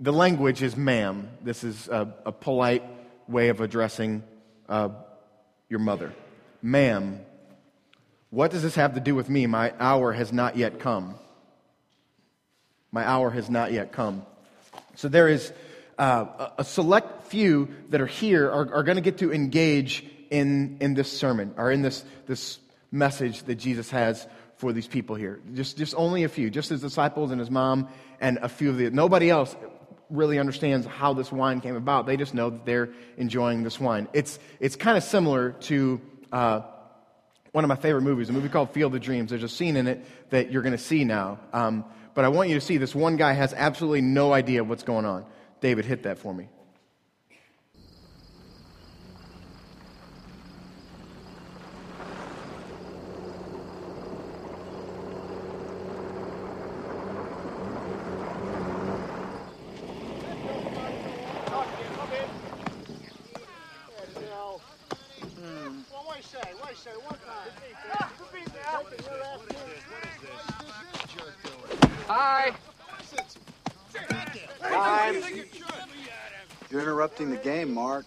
the 0.00 0.12
language 0.12 0.62
is 0.62 0.76
ma'am. 0.76 1.30
This 1.42 1.64
is 1.64 1.88
a, 1.88 2.14
a 2.26 2.32
polite 2.32 2.82
way 3.28 3.48
of 3.48 3.60
addressing 3.60 4.22
uh, 4.68 4.90
your 5.68 5.80
mother. 5.80 6.12
Ma'am, 6.64 7.20
what 8.30 8.50
does 8.50 8.62
this 8.62 8.76
have 8.76 8.94
to 8.94 9.00
do 9.00 9.14
with 9.14 9.28
me? 9.28 9.46
My 9.46 9.74
hour 9.78 10.14
has 10.14 10.32
not 10.32 10.56
yet 10.56 10.78
come. 10.78 11.14
My 12.90 13.06
hour 13.06 13.28
has 13.28 13.50
not 13.50 13.70
yet 13.72 13.92
come. 13.92 14.24
So 14.94 15.08
there 15.08 15.28
is 15.28 15.52
uh, 15.98 16.48
a 16.56 16.64
select 16.64 17.24
few 17.24 17.68
that 17.90 18.00
are 18.00 18.06
here 18.06 18.50
are, 18.50 18.76
are 18.76 18.82
going 18.82 18.96
to 18.96 19.02
get 19.02 19.18
to 19.18 19.30
engage 19.30 20.06
in, 20.30 20.78
in 20.80 20.94
this 20.94 21.12
sermon 21.12 21.52
or 21.58 21.70
in 21.70 21.82
this, 21.82 22.02
this 22.26 22.58
message 22.90 23.42
that 23.42 23.56
Jesus 23.56 23.90
has 23.90 24.26
for 24.56 24.72
these 24.72 24.88
people 24.88 25.16
here. 25.16 25.42
Just, 25.52 25.76
just 25.76 25.94
only 25.98 26.24
a 26.24 26.30
few, 26.30 26.48
just 26.48 26.70
his 26.70 26.80
disciples 26.80 27.30
and 27.30 27.40
his 27.40 27.50
mom 27.50 27.88
and 28.22 28.38
a 28.40 28.48
few 28.48 28.70
of 28.70 28.78
the. 28.78 28.88
Nobody 28.90 29.28
else 29.28 29.54
really 30.08 30.38
understands 30.38 30.86
how 30.86 31.12
this 31.12 31.30
wine 31.30 31.60
came 31.60 31.76
about. 31.76 32.06
They 32.06 32.16
just 32.16 32.32
know 32.32 32.48
that 32.48 32.64
they're 32.64 32.88
enjoying 33.18 33.64
this 33.64 33.78
wine. 33.78 34.08
It's, 34.14 34.38
it's 34.60 34.76
kind 34.76 34.96
of 34.96 35.04
similar 35.04 35.52
to 35.52 36.00
uh, 36.34 36.62
one 37.52 37.62
of 37.62 37.68
my 37.68 37.76
favorite 37.76 38.02
movies, 38.02 38.28
a 38.28 38.32
movie 38.32 38.48
called 38.48 38.70
Field 38.70 38.94
of 38.96 39.00
Dreams. 39.00 39.30
There's 39.30 39.44
a 39.44 39.48
scene 39.48 39.76
in 39.76 39.86
it 39.86 40.04
that 40.30 40.50
you're 40.50 40.62
going 40.62 40.76
to 40.76 40.82
see 40.82 41.04
now. 41.04 41.38
Um, 41.52 41.84
but 42.12 42.24
I 42.24 42.28
want 42.28 42.48
you 42.48 42.56
to 42.56 42.60
see 42.60 42.76
this 42.76 42.94
one 42.94 43.16
guy 43.16 43.32
has 43.32 43.54
absolutely 43.54 44.00
no 44.00 44.32
idea 44.32 44.64
what's 44.64 44.82
going 44.82 45.04
on. 45.04 45.24
David, 45.60 45.84
hit 45.84 46.02
that 46.02 46.18
for 46.18 46.34
me. 46.34 46.48
Hi. 72.06 72.52
You're 76.70 76.82
interrupting 76.82 77.30
the 77.30 77.36
game, 77.38 77.72
Mark. 77.72 78.04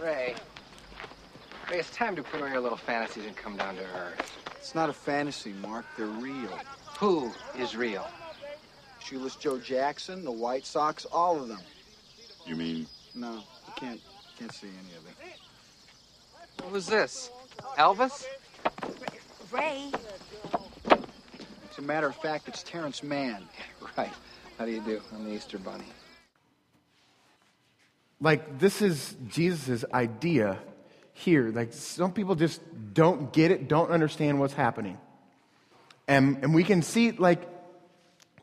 Ray. 0.00 0.36
Ray, 1.68 1.78
it's 1.78 1.90
time 1.90 2.14
to 2.14 2.22
put 2.22 2.40
away 2.40 2.52
your 2.52 2.60
little 2.60 2.78
fantasies 2.78 3.26
and 3.26 3.34
come 3.34 3.56
down 3.56 3.74
to 3.74 3.82
earth. 3.82 4.38
It's 4.56 4.74
not 4.74 4.88
a 4.88 4.92
fantasy, 4.92 5.52
Mark. 5.54 5.84
They're 5.96 6.06
real. 6.06 6.56
Who 6.98 7.32
is 7.58 7.74
real? 7.74 8.06
Shoeless 9.00 9.34
Joe 9.34 9.58
Jackson, 9.58 10.24
the 10.24 10.30
White 10.30 10.64
Sox, 10.64 11.04
all 11.06 11.40
of 11.40 11.48
them. 11.48 11.62
You 12.46 12.54
mean 12.54 12.86
No, 13.14 13.32
you 13.32 13.72
can't 13.76 14.00
can't 14.38 14.52
see 14.52 14.68
any 14.68 14.96
of 14.96 15.06
it. 15.06 15.49
What 16.62 16.72
was 16.72 16.86
this? 16.86 17.30
Elvis? 17.78 18.24
Ray, 19.50 19.90
As 20.90 21.78
a 21.78 21.82
matter 21.82 22.06
of 22.08 22.14
fact, 22.16 22.48
it's 22.48 22.62
Terrence 22.62 23.02
Mann. 23.02 23.42
Right. 23.96 24.12
How 24.58 24.66
do 24.66 24.70
you 24.70 24.80
do? 24.82 25.00
I'm 25.12 25.24
the 25.24 25.32
Easter 25.32 25.58
Bunny. 25.58 25.84
like 28.20 28.58
this 28.58 28.82
is 28.82 29.16
jesus' 29.28 29.84
idea 29.94 30.58
here 31.14 31.50
like 31.50 31.72
some 31.72 32.12
people 32.12 32.34
just 32.34 32.60
don't 32.92 33.32
get 33.32 33.50
it 33.50 33.66
don't 33.68 33.90
understand 33.90 34.38
what's 34.38 34.52
happening 34.52 34.98
and, 36.06 36.38
and 36.42 36.54
we 36.54 36.62
can 36.62 36.82
see 36.82 37.12
like 37.12 37.42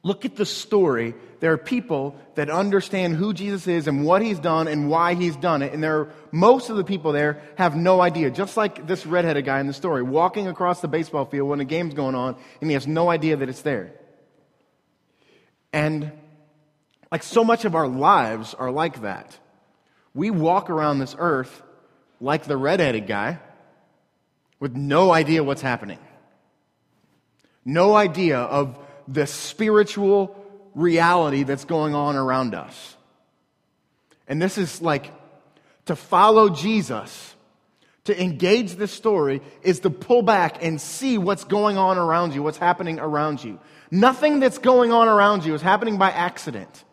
look 0.08 0.24
at 0.24 0.38
the 0.38 0.46
story. 0.46 1.14
There 1.42 1.52
are 1.52 1.58
people 1.58 2.16
that 2.36 2.50
understand 2.50 3.16
who 3.16 3.34
jesus 3.34 3.68
is 3.68 3.88
and 3.88 4.06
what 4.06 4.22
he's 4.22 4.40
done 4.40 4.68
and 4.68 4.90
why 4.90 5.14
he's 5.14 5.36
done 5.36 5.62
it. 5.62 5.74
And 5.74 5.84
there 5.84 6.00
are 6.00 6.14
most 6.32 6.70
of 6.70 6.78
the 6.78 6.84
people 6.84 7.12
there 7.12 7.42
have 7.58 7.76
no 7.76 8.02
idea. 8.02 8.32
Just 8.32 8.56
like 8.56 8.88
this 8.88 9.06
redheaded 9.06 9.46
guy 9.46 9.60
in 9.60 9.68
the 9.68 9.74
story 9.74 10.02
walking 10.02 10.48
across 10.48 10.80
the 10.80 10.88
baseball 10.88 11.26
field 11.26 11.50
when 11.50 11.60
the 11.60 11.66
game's 11.66 11.94
going 11.94 12.16
on 12.16 12.38
and 12.62 12.70
he 12.70 12.74
has 12.74 12.88
no 12.88 13.10
idea 13.10 13.36
that 13.36 13.50
it's 13.50 13.62
there. 13.62 13.94
And 15.74 16.12
like 17.12 17.24
so 17.24 17.44
much 17.44 17.66
of 17.66 17.76
our 17.76 17.88
lives 17.88 18.54
are 18.54 18.72
like 18.72 19.02
that. 19.02 19.38
We 20.14 20.32
walk 20.32 20.70
around 20.70 21.00
this 21.00 21.16
earth 21.20 21.62
like 22.22 22.46
the 22.46 22.58
redheaded 22.58 23.08
guy 23.08 23.40
with 24.60 24.76
no 24.76 25.12
idea 25.12 25.44
what's 25.44 25.62
happening. 25.62 26.00
No 27.66 27.96
idea 27.96 28.40
of 28.40 28.80
the 29.08 29.26
spiritual 29.26 30.36
reality 30.76 31.44
that's 31.44 31.66
going 31.66 31.96
on 31.96 32.16
around 32.16 32.54
us. 32.54 32.96
And 34.28 34.42
this 34.42 34.58
is 34.58 34.82
like 34.82 35.12
to 35.86 35.96
follow 35.96 36.50
Jesus, 36.50 37.36
to 38.04 38.22
engage 38.22 38.76
this 38.76 38.92
story, 38.92 39.42
is 39.62 39.80
to 39.82 39.90
pull 39.90 40.22
back 40.22 40.64
and 40.64 40.80
see 40.80 41.18
what's 41.18 41.46
going 41.46 41.78
on 41.78 41.98
around 41.98 42.36
you, 42.36 42.44
what's 42.44 42.58
happening 42.58 43.00
around 43.00 43.44
you. 43.44 43.60
Nothing 43.90 44.40
that's 44.40 44.58
going 44.58 44.92
on 44.92 45.08
around 45.08 45.46
you 45.46 45.56
is 45.56 45.62
happening 45.62 45.98
by 45.98 46.12
accident. 46.12 46.84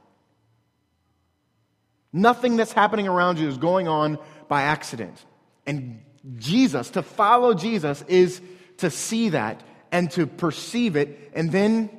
Nothing 2.13 2.57
that's 2.57 2.73
happening 2.73 3.09
around 3.09 3.41
you 3.41 3.49
is 3.49 3.59
going 3.59 3.89
on 3.89 4.19
by 4.49 4.63
accident. 4.63 5.25
And 5.67 6.01
Jesus, 6.37 6.91
to 6.91 7.03
follow 7.03 7.55
Jesus, 7.55 8.03
is 8.03 8.41
to 8.77 8.91
see 8.91 9.31
that 9.31 9.61
and 9.91 10.11
to 10.13 10.27
perceive 10.27 10.95
it 10.95 11.33
and 11.35 11.51
then 11.51 11.91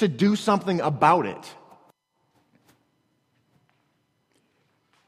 to 0.00 0.08
do 0.08 0.36
something 0.36 0.80
about 0.80 1.26
it. 1.26 1.54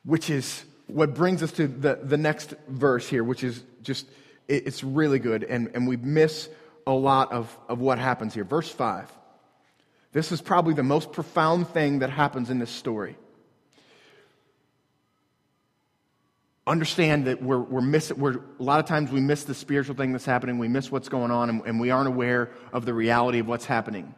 Which 0.04 0.30
is 0.30 0.64
what 0.87 1.14
brings 1.14 1.42
us 1.42 1.52
to 1.52 1.66
the, 1.66 1.99
the 2.02 2.16
next 2.16 2.54
verse 2.68 3.08
here, 3.08 3.22
which 3.25 3.44
is 3.44 3.62
just, 3.82 4.06
it, 4.49 4.66
it's 4.66 4.82
really 4.82 5.18
good. 5.18 5.44
And, 5.44 5.70
and 5.75 5.87
we 5.87 5.96
miss 5.96 6.49
a 6.87 6.92
lot 6.92 7.32
of, 7.32 7.56
of 7.68 7.80
what 7.80 7.99
happens 7.99 8.34
here. 8.34 8.44
Verse 8.44 8.70
5. 8.70 9.11
This 10.12 10.32
is 10.32 10.42
probably 10.42 10.75
the 10.75 10.82
most 10.82 11.12
profound 11.12 11.68
thing 11.68 12.00
that 12.00 12.11
happens 12.11 12.50
in 12.50 12.58
this 12.58 12.70
story. 12.70 13.16
understand 16.66 17.26
that 17.26 17.42
we're, 17.42 17.58
we're 17.58 17.80
missing, 17.80 18.18
we're, 18.18 18.37
a 18.37 18.62
lot 18.62 18.78
of 18.78 18.87
times 18.87 19.11
we 19.11 19.20
miss 19.20 19.44
the 19.44 19.54
spiritual 19.54 19.96
thing 19.96 20.12
that's 20.12 20.25
happening, 20.25 20.58
we 20.58 20.68
miss 20.68 20.92
what's 20.92 21.08
going 21.08 21.30
on, 21.30 21.50
and, 21.50 21.62
and 21.66 21.80
we 21.80 21.90
aren't 21.90 22.08
aware 22.08 22.50
of 22.72 22.84
the 22.84 22.94
reality 22.94 23.40
of 23.40 23.49
what's 23.49 23.64
happening. 23.64 24.14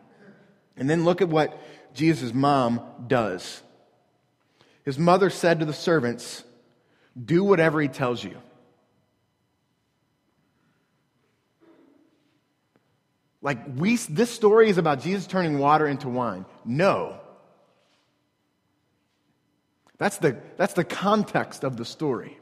And 0.77 0.89
then 0.91 1.05
look 1.05 1.23
at 1.23 1.29
what 1.29 1.59
Jesus' 1.95 2.35
mom 2.35 2.81
does. 3.07 3.63
His 4.85 4.99
mother 4.99 5.31
said 5.31 5.61
to 5.61 5.67
the 5.67 5.73
servants, 5.73 6.45
Do 7.23 7.45
whatever 7.45 7.81
he 7.81 7.89
tells 7.89 8.23
you. 8.23 8.37
Like, 13.41 13.59
we, 13.77 13.97
this 13.97 14.31
story 14.31 14.71
is 14.71 14.79
about 14.79 15.03
Jesus 15.03 15.27
turning 15.27 15.59
water 15.59 15.87
into 15.87 16.09
wine. 16.09 16.47
No. 16.65 17.21
That's 19.99 20.17
the, 20.17 20.39
that's 20.57 20.73
the 20.73 20.83
context 20.83 21.63
of 21.63 21.77
the 21.77 21.85
story. 21.85 22.39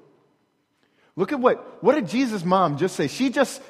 Look 1.16 1.32
at 1.32 1.40
what, 1.40 1.82
what 1.82 1.94
did 1.96 2.08
Jesus' 2.08 2.44
mom 2.44 2.78
just 2.78 2.96
say? 2.96 3.08
She 3.08 3.30
just, 3.30 3.60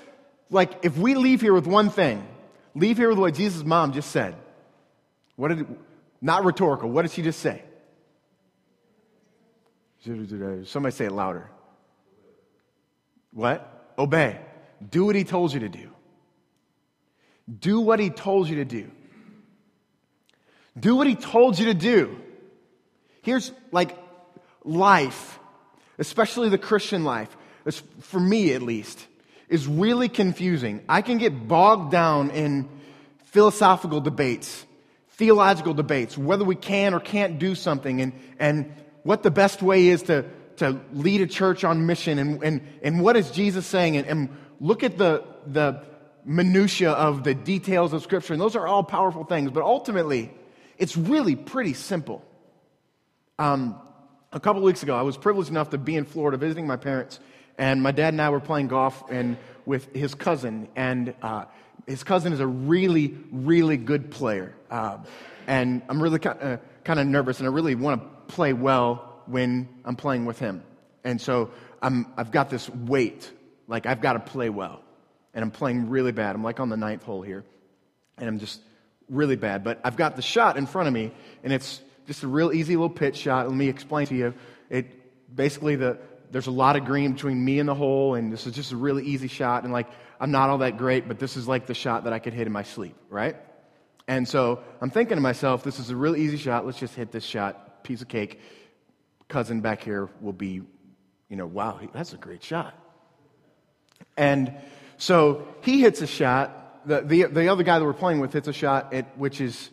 like, 0.50 0.84
if 0.84 0.96
we 0.96 1.14
leave 1.14 1.40
here 1.40 1.54
with 1.54 1.66
one 1.66 1.90
thing, 1.90 2.26
leave 2.74 2.98
here 2.98 3.08
with 3.08 3.18
what 3.18 3.34
Jesus' 3.34 3.64
mom 3.64 3.92
just 3.92 4.10
said. 4.10 4.36
What 5.42 5.48
did, 5.48 5.66
not 6.20 6.44
rhetorical, 6.44 6.88
what 6.88 7.02
did 7.02 7.10
she 7.10 7.20
just 7.20 7.40
say? 7.40 7.64
Somebody 10.04 10.94
say 10.94 11.06
it 11.06 11.10
louder. 11.10 11.50
What? 13.32 13.92
Obey. 13.98 14.38
Do 14.88 15.04
what 15.04 15.16
he 15.16 15.24
told 15.24 15.52
you 15.52 15.58
to 15.58 15.68
do. 15.68 15.90
Do 17.58 17.80
what 17.80 17.98
he 17.98 18.08
told 18.10 18.48
you 18.48 18.54
to 18.58 18.64
do. 18.64 18.88
Do 20.78 20.94
what 20.94 21.08
he 21.08 21.16
told 21.16 21.58
you 21.58 21.66
to 21.66 21.74
do. 21.74 22.16
Here's 23.22 23.50
like 23.72 23.98
life, 24.62 25.40
especially 25.98 26.50
the 26.50 26.58
Christian 26.58 27.02
life, 27.02 27.36
for 27.98 28.20
me 28.20 28.52
at 28.52 28.62
least, 28.62 29.04
is 29.48 29.66
really 29.66 30.08
confusing. 30.08 30.84
I 30.88 31.02
can 31.02 31.18
get 31.18 31.48
bogged 31.48 31.90
down 31.90 32.30
in 32.30 32.68
philosophical 33.24 34.00
debates, 34.00 34.66
theological 35.12 35.74
debates, 35.74 36.16
whether 36.16 36.44
we 36.44 36.56
can 36.56 36.94
or 36.94 37.00
can't 37.00 37.38
do 37.38 37.54
something, 37.54 38.00
and, 38.00 38.12
and 38.38 38.72
what 39.02 39.22
the 39.22 39.30
best 39.30 39.62
way 39.62 39.88
is 39.88 40.04
to, 40.04 40.24
to 40.56 40.80
lead 40.92 41.20
a 41.20 41.26
church 41.26 41.64
on 41.64 41.86
mission, 41.86 42.18
and, 42.18 42.42
and, 42.42 42.60
and 42.82 43.00
what 43.02 43.16
is 43.16 43.30
Jesus 43.30 43.66
saying, 43.66 43.96
and, 43.96 44.06
and 44.06 44.28
look 44.60 44.82
at 44.82 44.96
the, 44.98 45.24
the 45.46 45.82
minutia 46.24 46.90
of 46.92 47.24
the 47.24 47.34
details 47.34 47.92
of 47.92 48.02
Scripture, 48.02 48.32
and 48.32 48.40
those 48.40 48.56
are 48.56 48.66
all 48.66 48.82
powerful 48.82 49.24
things, 49.24 49.50
but 49.50 49.62
ultimately, 49.62 50.32
it's 50.78 50.96
really 50.96 51.36
pretty 51.36 51.74
simple. 51.74 52.24
Um, 53.38 53.80
a 54.32 54.40
couple 54.40 54.62
weeks 54.62 54.82
ago, 54.82 54.96
I 54.96 55.02
was 55.02 55.16
privileged 55.16 55.50
enough 55.50 55.70
to 55.70 55.78
be 55.78 55.94
in 55.94 56.04
Florida 56.04 56.38
visiting 56.38 56.66
my 56.66 56.76
parents, 56.76 57.20
and 57.58 57.82
my 57.82 57.92
dad 57.92 58.14
and 58.14 58.22
I 58.22 58.30
were 58.30 58.40
playing 58.40 58.68
golf 58.68 59.04
and 59.10 59.36
with 59.66 59.94
his 59.94 60.14
cousin, 60.14 60.68
and 60.74 61.14
uh, 61.22 61.44
his 61.86 62.04
cousin 62.04 62.32
is 62.32 62.40
a 62.40 62.46
really, 62.46 63.16
really 63.30 63.76
good 63.76 64.10
player, 64.10 64.54
uh, 64.70 64.98
and 65.46 65.82
I'm 65.88 66.02
really 66.02 66.18
kind 66.18 66.38
of, 66.40 66.60
kind 66.84 67.00
of 67.00 67.06
nervous, 67.06 67.38
and 67.38 67.48
I 67.48 67.52
really 67.52 67.74
want 67.74 68.00
to 68.00 68.34
play 68.34 68.52
well 68.52 69.22
when 69.26 69.68
I'm 69.84 69.96
playing 69.96 70.24
with 70.24 70.38
him, 70.38 70.62
and 71.04 71.20
so 71.20 71.50
I'm, 71.80 72.12
I've 72.16 72.30
got 72.30 72.50
this 72.50 72.68
weight, 72.68 73.30
like 73.66 73.86
I've 73.86 74.00
got 74.00 74.12
to 74.14 74.20
play 74.20 74.48
well, 74.48 74.82
and 75.34 75.42
I'm 75.42 75.50
playing 75.50 75.88
really 75.88 76.12
bad. 76.12 76.34
I'm 76.34 76.44
like 76.44 76.60
on 76.60 76.68
the 76.68 76.76
ninth 76.76 77.02
hole 77.02 77.22
here, 77.22 77.44
and 78.18 78.28
I'm 78.28 78.38
just 78.38 78.60
really 79.08 79.36
bad, 79.36 79.64
but 79.64 79.80
I've 79.84 79.96
got 79.96 80.16
the 80.16 80.22
shot 80.22 80.56
in 80.56 80.66
front 80.66 80.88
of 80.88 80.94
me, 80.94 81.12
and 81.42 81.52
it's 81.52 81.80
just 82.06 82.22
a 82.22 82.28
real 82.28 82.52
easy 82.52 82.76
little 82.76 82.90
pitch 82.90 83.16
shot. 83.16 83.48
Let 83.48 83.56
me 83.56 83.68
explain 83.68 84.06
to 84.06 84.14
you. 84.14 84.34
It 84.70 85.34
basically 85.34 85.76
the 85.76 85.98
there's 86.32 86.46
a 86.46 86.52
lot 86.52 86.76
of 86.76 86.86
green 86.86 87.12
between 87.12 87.44
me 87.44 87.58
and 87.58 87.68
the 87.68 87.74
hole, 87.74 88.14
and 88.14 88.32
this 88.32 88.46
is 88.46 88.54
just 88.54 88.72
a 88.72 88.76
really 88.76 89.04
easy 89.04 89.28
shot. 89.28 89.64
And 89.64 89.72
like, 89.72 89.86
I'm 90.18 90.30
not 90.30 90.48
all 90.48 90.58
that 90.58 90.78
great, 90.78 91.06
but 91.06 91.18
this 91.18 91.36
is 91.36 91.46
like 91.46 91.66
the 91.66 91.74
shot 91.74 92.04
that 92.04 92.12
I 92.14 92.18
could 92.18 92.32
hit 92.32 92.46
in 92.46 92.52
my 92.52 92.62
sleep, 92.62 92.96
right? 93.10 93.36
And 94.08 94.26
so 94.26 94.60
I'm 94.80 94.90
thinking 94.90 95.16
to 95.16 95.20
myself, 95.20 95.62
this 95.62 95.78
is 95.78 95.90
a 95.90 95.96
really 95.96 96.22
easy 96.22 96.38
shot. 96.38 96.64
Let's 96.64 96.78
just 96.78 96.94
hit 96.94 97.12
this 97.12 97.24
shot, 97.24 97.84
piece 97.84 98.00
of 98.00 98.08
cake. 98.08 98.40
Cousin 99.28 99.60
back 99.60 99.82
here 99.82 100.08
will 100.20 100.32
be, 100.32 100.62
you 101.28 101.36
know, 101.36 101.46
wow, 101.46 101.78
that's 101.92 102.14
a 102.14 102.16
great 102.16 102.42
shot. 102.42 102.74
And 104.16 104.54
so 104.96 105.46
he 105.60 105.82
hits 105.82 106.00
a 106.00 106.06
shot. 106.06 106.88
The, 106.88 107.02
the, 107.02 107.24
the 107.24 107.48
other 107.48 107.62
guy 107.62 107.78
that 107.78 107.84
we're 107.84 107.92
playing 107.92 108.20
with 108.20 108.32
hits 108.32 108.48
a 108.48 108.52
shot, 108.54 108.94
at, 108.94 109.18
which 109.18 109.40
is 109.40 109.68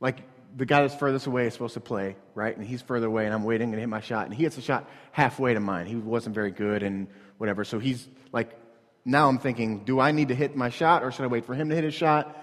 like 0.00 0.20
the 0.56 0.64
guy 0.64 0.80
that's 0.80 0.94
furthest 0.94 1.26
away 1.26 1.46
is 1.46 1.52
supposed 1.52 1.74
to 1.74 1.80
play, 1.80 2.16
right? 2.34 2.56
And 2.56 2.66
he's 2.66 2.80
further 2.80 3.06
away, 3.06 3.26
and 3.26 3.34
I'm 3.34 3.44
waiting 3.44 3.72
and 3.72 3.78
hit 3.78 3.88
my 3.88 4.00
shot. 4.00 4.24
And 4.24 4.34
he 4.34 4.44
hits 4.44 4.56
a 4.56 4.62
shot 4.62 4.88
halfway 5.12 5.52
to 5.52 5.60
mine. 5.60 5.86
He 5.86 5.96
wasn't 5.96 6.34
very 6.34 6.50
good 6.50 6.82
and 6.82 7.08
whatever. 7.36 7.62
So 7.62 7.78
he's 7.78 8.08
like, 8.32 8.58
now 9.04 9.28
I'm 9.28 9.38
thinking, 9.38 9.84
do 9.84 10.00
I 10.00 10.12
need 10.12 10.28
to 10.28 10.34
hit 10.34 10.56
my 10.56 10.70
shot 10.70 11.04
or 11.04 11.12
should 11.12 11.24
I 11.24 11.26
wait 11.26 11.44
for 11.44 11.54
him 11.54 11.68
to 11.68 11.74
hit 11.74 11.84
his 11.84 11.94
shot? 11.94 12.36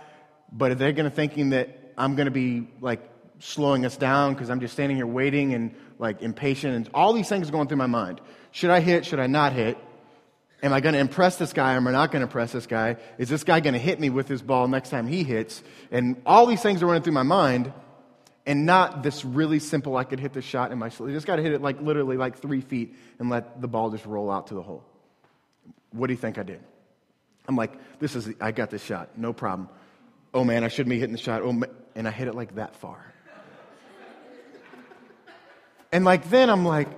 But 0.51 0.77
they're 0.77 0.93
going 0.93 1.09
to 1.09 1.15
thinking 1.15 1.49
that 1.49 1.93
I'm 1.97 2.15
going 2.15 2.25
to 2.25 2.31
be 2.31 2.69
like 2.79 3.01
slowing 3.39 3.85
us 3.85 3.97
down 3.97 4.33
because 4.33 4.51
I'm 4.51 4.59
just 4.59 4.73
standing 4.73 4.95
here 4.95 5.07
waiting 5.07 5.53
and 5.55 5.75
like 5.97 6.21
impatient 6.21 6.75
and 6.75 6.89
all 6.93 7.13
these 7.13 7.27
things 7.27 7.49
are 7.49 7.51
going 7.51 7.67
through 7.67 7.77
my 7.77 7.87
mind. 7.87 8.21
Should 8.51 8.69
I 8.69 8.79
hit? 8.79 9.05
Should 9.05 9.19
I 9.19 9.27
not 9.27 9.53
hit? 9.53 9.77
Am 10.61 10.71
I 10.71 10.79
going 10.79 10.93
to 10.93 10.99
impress 10.99 11.37
this 11.37 11.51
guy 11.51 11.73
or 11.73 11.77
am 11.77 11.87
I 11.87 11.91
not 11.91 12.11
going 12.11 12.21
to 12.21 12.27
impress 12.27 12.53
this 12.53 12.67
guy? 12.67 12.95
Is 13.17 13.27
this 13.27 13.43
guy 13.43 13.59
going 13.59 13.73
to 13.73 13.79
hit 13.79 13.99
me 13.99 14.09
with 14.09 14.29
his 14.29 14.41
ball 14.41 14.67
next 14.67 14.91
time 14.91 15.07
he 15.07 15.23
hits? 15.23 15.61
And 15.91 16.21
all 16.25 16.45
these 16.45 16.61
things 16.61 16.81
are 16.81 16.85
running 16.85 17.03
through 17.03 17.13
my 17.13 17.23
mind 17.23 17.73
and 18.45 18.65
not 18.65 19.03
this 19.03 19.23
really 19.23 19.59
simple, 19.59 19.95
I 19.95 20.03
could 20.03 20.19
hit 20.19 20.33
the 20.33 20.41
shot 20.41 20.71
in 20.71 20.77
my 20.77 20.89
sleep. 20.89 21.09
You 21.09 21.15
just 21.15 21.27
got 21.27 21.37
to 21.37 21.41
hit 21.41 21.53
it 21.53 21.61
like 21.61 21.81
literally 21.81 22.17
like 22.17 22.39
three 22.39 22.61
feet 22.61 22.95
and 23.19 23.29
let 23.29 23.61
the 23.61 23.67
ball 23.67 23.89
just 23.89 24.05
roll 24.05 24.29
out 24.29 24.47
to 24.47 24.53
the 24.53 24.61
hole. 24.61 24.83
What 25.91 26.07
do 26.07 26.13
you 26.13 26.19
think 26.19 26.37
I 26.37 26.43
did? 26.43 26.59
I'm 27.47 27.55
like, 27.55 27.73
this 27.99 28.15
is, 28.15 28.29
I 28.41 28.51
got 28.51 28.69
this 28.69 28.83
shot, 28.83 29.17
no 29.17 29.31
problem. 29.31 29.69
Oh 30.33 30.43
man, 30.43 30.63
I 30.63 30.67
shouldn't 30.67 30.89
be 30.89 30.99
hitting 30.99 31.13
the 31.13 31.21
shot. 31.21 31.41
Oh, 31.41 31.63
and 31.95 32.07
I 32.07 32.11
hit 32.11 32.27
it 32.27 32.35
like 32.35 32.55
that 32.55 32.75
far. 32.75 33.13
and 35.91 36.03
like 36.03 36.29
then 36.29 36.49
I'm 36.49 36.65
like, 36.65 36.89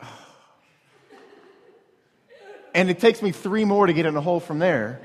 and 2.74 2.90
it 2.90 3.00
takes 3.00 3.22
me 3.22 3.32
three 3.32 3.64
more 3.64 3.86
to 3.86 3.92
get 3.92 4.06
in 4.06 4.14
the 4.14 4.20
hole 4.20 4.40
from 4.40 4.58
there. 4.58 5.00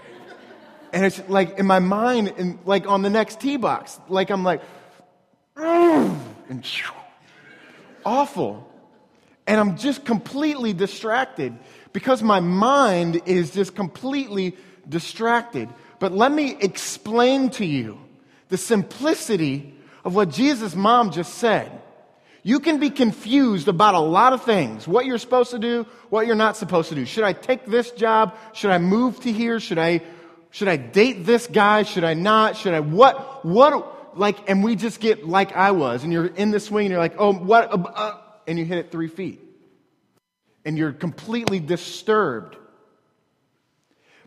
And 0.92 1.06
it's 1.06 1.22
like 1.30 1.60
in 1.60 1.68
my 1.68 1.80
mind, 1.80 2.34
and 2.38 2.60
like 2.66 2.88
on 2.88 3.02
the 3.04 3.12
next 3.12 3.40
tee 3.40 3.58
box, 3.58 4.00
like 4.08 4.32
I'm 4.32 4.44
like, 4.44 4.62
and 6.50 6.66
awful. 8.06 8.66
And 9.48 9.60
I'm 9.60 9.78
just 9.78 10.06
completely 10.06 10.74
distracted 10.74 11.58
because 11.94 12.22
my 12.22 12.40
mind 12.40 13.22
is 13.26 13.52
just 13.52 13.76
completely 13.76 14.56
distracted. 14.88 15.70
But 16.00 16.12
let 16.12 16.32
me 16.32 16.56
explain 16.60 17.50
to 17.52 17.66
you 17.66 18.00
the 18.50 18.58
simplicity 18.58 19.74
of 20.04 20.16
what 20.16 20.30
Jesus' 20.30 20.76
mom 20.76 21.12
just 21.12 21.36
said. 21.36 21.72
You 22.42 22.60
can 22.60 22.80
be 22.80 22.90
confused 22.90 23.68
about 23.68 23.96
a 23.96 24.00
lot 24.00 24.34
of 24.34 24.44
things 24.44 24.88
what 24.88 25.06
you're 25.06 25.18
supposed 25.18 25.52
to 25.52 25.60
do, 25.60 25.86
what 26.10 26.26
you're 26.26 26.36
not 26.36 26.56
supposed 26.56 26.90
to 26.90 26.96
do. 26.96 27.06
Should 27.06 27.26
I 27.26 27.34
take 27.34 27.66
this 27.66 27.92
job? 27.92 28.36
Should 28.54 28.72
I 28.72 28.78
move 28.78 29.20
to 29.22 29.32
here? 29.32 29.60
Should 29.60 29.78
I, 29.78 30.02
should 30.52 30.70
I 30.70 30.78
date 30.78 31.26
this 31.26 31.48
guy? 31.48 31.84
Should 31.84 32.06
I 32.06 32.14
not? 32.14 32.56
Should 32.56 32.74
I, 32.74 32.80
what, 32.80 33.46
what, 33.46 33.99
like, 34.20 34.50
and 34.50 34.64
we 34.64 34.76
just 34.76 35.00
get 35.00 35.28
like 35.28 35.56
I 35.56 35.72
was, 35.72 36.04
and 36.04 36.12
you're 36.12 36.28
in 36.28 36.52
the 36.52 36.60
swing 36.60 36.86
and 36.86 36.92
you're 36.92 37.00
like, 37.00 37.16
oh, 37.18 37.34
what, 37.34 37.72
uh, 37.72 37.78
uh, 37.78 38.18
and 38.48 38.60
you 38.60 38.66
hit 38.66 38.78
it 38.78 38.92
three 38.92 39.08
feet. 39.08 39.42
And 40.66 40.78
you're 40.78 40.92
completely 40.92 41.60
disturbed. 41.60 42.58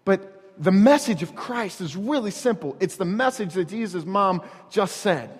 But 0.04 0.54
the 0.58 0.72
message 0.72 1.22
of 1.22 1.34
Christ 1.36 1.80
is 1.80 1.94
really 1.94 2.30
simple. 2.30 2.76
It's 2.80 2.96
the 2.96 3.04
message 3.04 3.52
that 3.54 3.66
Jesus' 3.66 4.04
mom 4.04 4.42
just 4.70 4.96
said. 4.96 5.38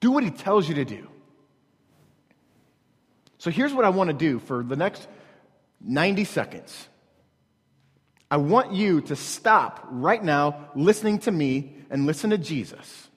Do 0.00 0.10
what 0.10 0.22
he 0.22 0.30
tells 0.30 0.68
you 0.68 0.74
to 0.76 0.84
do. 0.84 1.08
So 3.38 3.50
here's 3.50 3.72
what 3.72 3.84
I 3.84 3.88
want 3.88 4.08
to 4.08 4.14
do 4.14 4.38
for 4.38 4.62
the 4.62 4.76
next 4.76 5.08
90 5.80 6.24
seconds. 6.24 6.88
I 8.30 8.36
want 8.36 8.72
you 8.72 9.00
to 9.02 9.16
stop 9.16 9.86
right 9.90 10.22
now 10.22 10.68
listening 10.74 11.20
to 11.20 11.30
me 11.30 11.76
and 11.94 12.06
listen 12.06 12.30
to 12.30 12.38
Jesus. 12.38 13.08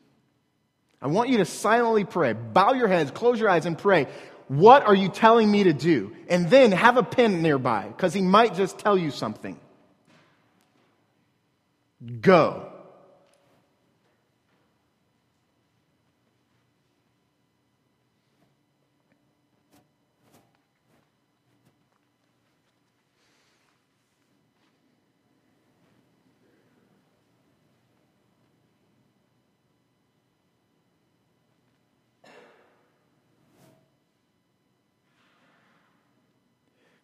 I 1.01 1.07
want 1.07 1.29
you 1.29 1.39
to 1.39 1.45
silently 1.45 2.05
pray. 2.05 2.33
Bow 2.33 2.73
your 2.73 2.87
heads, 2.87 3.09
close 3.09 3.39
your 3.39 3.49
eyes, 3.49 3.65
and 3.65 3.75
pray. 3.75 4.05
What 4.49 4.85
are 4.85 4.93
you 4.93 5.09
telling 5.09 5.49
me 5.49 5.63
to 5.63 5.73
do? 5.73 6.15
And 6.29 6.47
then 6.51 6.71
have 6.73 6.95
a 6.95 7.01
pen 7.01 7.41
nearby 7.41 7.87
because 7.87 8.13
he 8.13 8.21
might 8.21 8.53
just 8.53 8.77
tell 8.77 8.95
you 8.95 9.09
something. 9.09 9.59
Go. 12.21 12.66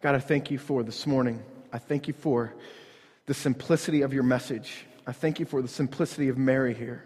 God, 0.03 0.15
I 0.15 0.19
thank 0.19 0.51
you 0.51 0.57
for 0.57 0.83
this 0.83 1.07
morning. 1.07 1.41
I 1.71 1.77
thank 1.77 2.09
you 2.09 2.13
for 2.13 2.53
the 3.25 3.33
simplicity 3.33 4.01
of 4.01 4.13
your 4.13 4.23
message. 4.23 4.85
I 5.07 5.13
thank 5.13 5.39
you 5.39 5.45
for 5.45 5.61
the 5.61 5.69
simplicity 5.69 6.27
of 6.27 6.37
Mary 6.37 6.73
here. 6.73 7.05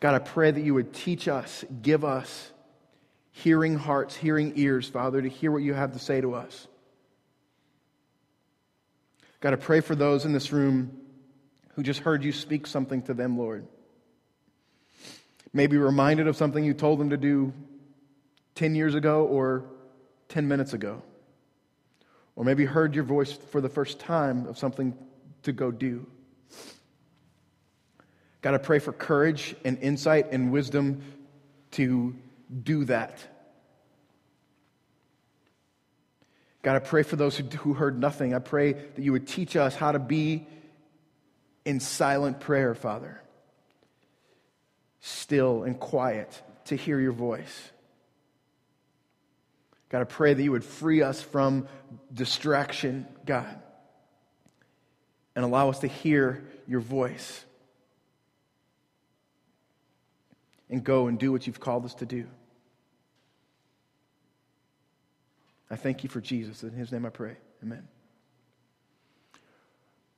God, 0.00 0.16
I 0.16 0.18
pray 0.18 0.50
that 0.50 0.60
you 0.60 0.74
would 0.74 0.92
teach 0.92 1.28
us, 1.28 1.64
give 1.80 2.04
us 2.04 2.50
hearing 3.30 3.76
hearts, 3.76 4.16
hearing 4.16 4.54
ears, 4.56 4.88
Father, 4.88 5.22
to 5.22 5.28
hear 5.28 5.52
what 5.52 5.62
you 5.62 5.74
have 5.74 5.92
to 5.92 6.00
say 6.00 6.20
to 6.20 6.34
us. 6.34 6.66
God, 9.40 9.52
I 9.52 9.56
pray 9.56 9.78
for 9.78 9.94
those 9.94 10.24
in 10.24 10.32
this 10.32 10.50
room 10.50 10.90
who 11.76 11.84
just 11.84 12.00
heard 12.00 12.24
you 12.24 12.32
speak 12.32 12.66
something 12.66 13.00
to 13.02 13.14
them, 13.14 13.38
Lord. 13.38 13.64
Maybe 15.52 15.76
reminded 15.76 16.26
of 16.26 16.34
something 16.34 16.64
you 16.64 16.74
told 16.74 16.98
them 16.98 17.10
to 17.10 17.16
do 17.16 17.52
10 18.56 18.74
years 18.74 18.96
ago 18.96 19.24
or 19.26 19.66
10 20.34 20.48
minutes 20.48 20.72
ago. 20.72 21.00
Or 22.34 22.44
maybe 22.44 22.64
heard 22.64 22.96
your 22.96 23.04
voice 23.04 23.32
for 23.32 23.60
the 23.60 23.68
first 23.68 24.00
time 24.00 24.46
of 24.46 24.58
something 24.58 24.92
to 25.44 25.52
go 25.52 25.70
do. 25.70 26.06
God, 28.42 28.54
I 28.54 28.58
pray 28.58 28.80
for 28.80 28.92
courage 28.92 29.54
and 29.64 29.78
insight 29.78 30.32
and 30.32 30.50
wisdom 30.50 31.02
to 31.72 32.16
do 32.64 32.84
that. 32.86 33.24
God, 36.62 36.74
I 36.74 36.80
pray 36.80 37.04
for 37.04 37.14
those 37.14 37.36
who, 37.36 37.44
who 37.58 37.72
heard 37.72 38.00
nothing. 38.00 38.34
I 38.34 38.40
pray 38.40 38.72
that 38.72 38.98
you 38.98 39.12
would 39.12 39.28
teach 39.28 39.54
us 39.54 39.76
how 39.76 39.92
to 39.92 40.00
be 40.00 40.48
in 41.64 41.78
silent 41.78 42.40
prayer, 42.40 42.74
Father, 42.74 43.20
still 44.98 45.62
and 45.62 45.78
quiet 45.78 46.42
to 46.64 46.76
hear 46.76 46.98
your 46.98 47.12
voice. 47.12 47.70
God, 49.94 50.00
I 50.00 50.04
pray 50.06 50.34
that 50.34 50.42
you 50.42 50.50
would 50.50 50.64
free 50.64 51.02
us 51.02 51.22
from 51.22 51.68
distraction, 52.12 53.06
God, 53.24 53.62
and 55.36 55.44
allow 55.44 55.68
us 55.68 55.78
to 55.78 55.86
hear 55.86 56.44
your 56.66 56.80
voice 56.80 57.44
and 60.68 60.82
go 60.82 61.06
and 61.06 61.16
do 61.16 61.30
what 61.30 61.46
you've 61.46 61.60
called 61.60 61.84
us 61.84 61.94
to 61.94 62.06
do. 62.06 62.26
I 65.70 65.76
thank 65.76 66.02
you 66.02 66.10
for 66.10 66.20
Jesus. 66.20 66.64
In 66.64 66.72
his 66.72 66.90
name 66.90 67.06
I 67.06 67.10
pray. 67.10 67.36
Amen. 67.62 67.86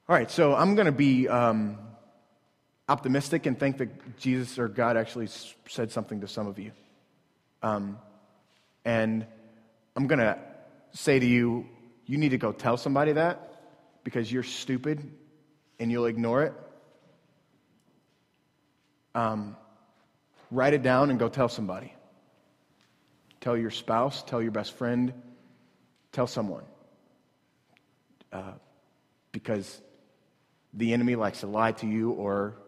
All 0.09 0.17
right, 0.17 0.31
so 0.31 0.55
I'm 0.55 0.75
going 0.75 0.87
to 0.87 0.91
be 0.91 1.29
um, 1.29 1.77
optimistic 2.89 3.45
and 3.45 3.61
think 3.61 3.77
that 3.77 4.17
Jesus 4.17 4.59
or 4.59 4.69
God 4.69 4.97
actually 4.97 5.29
said 5.69 5.93
something 5.93 6.23
to 6.23 6.29
some 6.29 6.47
of 6.47 6.59
you. 6.59 6.73
Um, 7.63 7.99
and 8.83 9.27
I'm 9.97 10.07
going 10.07 10.19
to 10.19 10.39
say 10.93 11.19
to 11.19 11.27
you, 11.27 11.67
you 12.05 12.19
need 12.19 12.31
to 12.31 12.39
go 12.39 12.53
tell 12.53 12.77
somebody 12.77 13.13
that 13.13 13.55
because 14.05 14.31
you're 14.31 14.43
stupid 14.43 15.11
and 15.81 15.91
you'll 15.91 16.07
ignore 16.07 16.45
it. 16.45 16.53
Um, 19.15 19.57
write 20.51 20.75
it 20.75 20.83
down 20.83 21.11
and 21.11 21.19
go 21.19 21.29
tell 21.29 21.49
somebody. 21.49 21.93
Tell 23.41 23.57
your 23.57 23.71
spouse, 23.71 24.23
tell 24.23 24.43
your 24.43 24.53
best 24.53 24.75
friend, 24.75 25.13
tell 26.13 26.27
someone. 26.27 26.65
Uh, 28.33 28.53
because 29.33 29.81
the 30.75 30.93
enemy 30.93 31.17
likes 31.17 31.41
to 31.41 31.47
lie 31.47 31.73
to 31.73 31.87
you, 31.87 32.11
or 32.11 32.59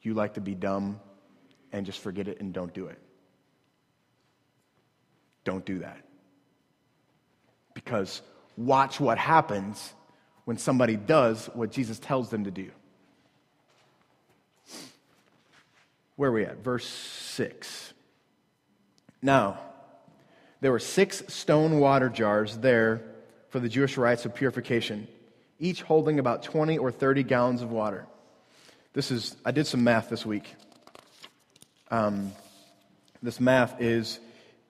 you 0.00 0.14
like 0.14 0.34
to 0.34 0.40
be 0.40 0.54
dumb 0.54 1.00
and 1.72 1.84
just 1.84 2.00
forget 2.00 2.28
it 2.28 2.40
and 2.40 2.52
don't 2.52 2.72
do 2.72 2.86
it. 2.86 2.98
don't 5.46 5.64
do 5.64 5.78
that. 5.78 6.05
Because 7.86 8.20
watch 8.56 8.98
what 8.98 9.16
happens 9.16 9.94
when 10.44 10.58
somebody 10.58 10.96
does 10.96 11.46
what 11.54 11.70
Jesus 11.70 12.00
tells 12.00 12.30
them 12.30 12.42
to 12.44 12.50
do. 12.50 12.72
Where 16.16 16.30
are 16.30 16.32
we 16.32 16.44
at? 16.44 16.64
Verse 16.64 16.84
6. 16.84 17.92
Now, 19.22 19.60
there 20.60 20.72
were 20.72 20.80
six 20.80 21.22
stone 21.28 21.78
water 21.78 22.08
jars 22.08 22.58
there 22.58 23.02
for 23.50 23.60
the 23.60 23.68
Jewish 23.68 23.96
rites 23.96 24.24
of 24.24 24.34
purification, 24.34 25.06
each 25.60 25.82
holding 25.82 26.18
about 26.18 26.42
20 26.42 26.78
or 26.78 26.90
30 26.90 27.22
gallons 27.22 27.62
of 27.62 27.70
water. 27.70 28.04
This 28.94 29.12
is, 29.12 29.36
I 29.44 29.52
did 29.52 29.68
some 29.68 29.84
math 29.84 30.08
this 30.08 30.26
week. 30.26 30.52
Um, 31.92 32.32
this 33.22 33.38
math 33.38 33.80
is 33.80 34.18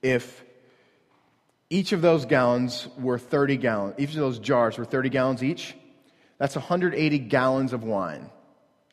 if 0.03 0.45
each 1.69 1.93
of 1.93 2.01
those 2.01 2.25
gallons 2.27 2.89
were 2.99 3.19
30 3.19 3.57
gallons, 3.57 3.95
each 3.99 4.11
of 4.11 4.17
those 4.17 4.39
jars 4.39 4.79
were 4.79 4.85
30 4.85 5.09
gallons 5.09 5.43
each, 5.43 5.75
that's 6.39 6.55
180 6.55 7.19
gallons 7.19 7.73
of 7.73 7.83
wine 7.83 8.31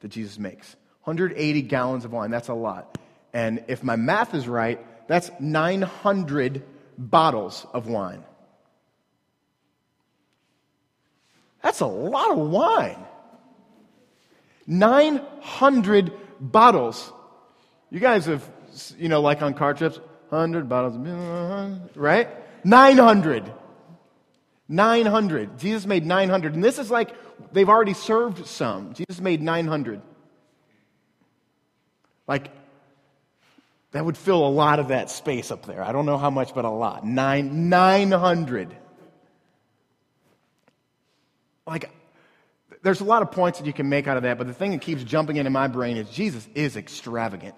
that 0.01 0.09
Jesus 0.09 0.39
makes. 0.39 0.75
180 1.03 1.61
gallons 1.63 2.05
of 2.05 2.11
wine, 2.11 2.31
that's 2.31 2.47
a 2.47 2.53
lot. 2.53 2.97
And 3.33 3.63
if 3.67 3.83
my 3.83 3.95
math 3.95 4.33
is 4.33 4.47
right, 4.47 4.79
that's 5.07 5.29
900 5.39 6.63
bottles 6.97 7.65
of 7.73 7.87
wine. 7.87 8.23
That's 11.61 11.81
a 11.81 11.87
lot 11.87 12.31
of 12.31 12.37
wine. 12.37 13.05
900 14.67 16.11
bottles. 16.39 17.11
You 17.89 17.99
guys 17.99 18.25
have, 18.25 18.47
you 18.97 19.09
know, 19.09 19.21
like 19.21 19.41
on 19.41 19.53
car 19.53 19.73
trips, 19.73 19.99
100 20.29 20.69
bottles, 20.69 20.95
right? 21.95 22.29
900. 22.63 23.51
900. 24.67 25.59
Jesus 25.59 25.85
made 25.85 26.05
900. 26.05 26.55
And 26.55 26.63
this 26.63 26.79
is 26.79 26.89
like 26.89 27.13
they've 27.51 27.69
already 27.69 27.93
served 27.93 28.45
some. 28.47 28.93
Jesus 28.93 29.21
made 29.21 29.41
900. 29.41 30.01
Like, 32.27 32.49
that 33.91 34.03
would 34.03 34.17
fill 34.17 34.45
a 34.45 34.49
lot 34.49 34.79
of 34.79 34.87
that 34.87 35.11
space 35.11 35.51
up 35.51 35.65
there. 35.65 35.83
I 35.83 35.91
don't 35.91 36.05
know 36.05 36.17
how 36.17 36.29
much, 36.29 36.55
but 36.55 36.65
a 36.65 36.69
lot. 36.69 37.05
Nine, 37.05 37.69
900. 37.69 38.75
Like, 41.67 41.91
there's 42.81 43.01
a 43.01 43.05
lot 43.05 43.21
of 43.21 43.31
points 43.31 43.59
that 43.59 43.65
you 43.65 43.73
can 43.73 43.89
make 43.89 44.07
out 44.07 44.17
of 44.17 44.23
that, 44.23 44.37
but 44.37 44.47
the 44.47 44.53
thing 44.53 44.71
that 44.71 44.81
keeps 44.81 45.03
jumping 45.03 45.37
into 45.37 45.49
my 45.49 45.67
brain 45.67 45.97
is 45.97 46.09
Jesus 46.09 46.47
is 46.55 46.75
extravagant. 46.75 47.55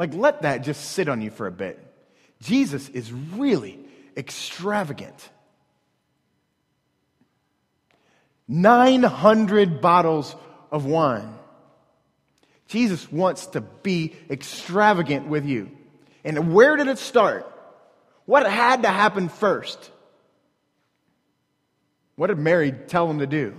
Like, 0.00 0.14
let 0.14 0.40
that 0.42 0.62
just 0.62 0.92
sit 0.92 1.10
on 1.10 1.20
you 1.20 1.30
for 1.30 1.46
a 1.46 1.52
bit. 1.52 1.78
Jesus 2.40 2.88
is 2.88 3.12
really 3.12 3.78
extravagant. 4.16 5.28
900 8.48 9.82
bottles 9.82 10.34
of 10.72 10.86
wine. 10.86 11.34
Jesus 12.66 13.12
wants 13.12 13.48
to 13.48 13.60
be 13.60 14.14
extravagant 14.30 15.26
with 15.26 15.44
you. 15.44 15.70
And 16.24 16.54
where 16.54 16.76
did 16.76 16.88
it 16.88 16.96
start? 16.96 17.46
What 18.24 18.50
had 18.50 18.84
to 18.84 18.88
happen 18.88 19.28
first? 19.28 19.90
What 22.16 22.28
did 22.28 22.38
Mary 22.38 22.72
tell 22.72 23.10
him 23.10 23.18
to 23.18 23.26
do? 23.26 23.54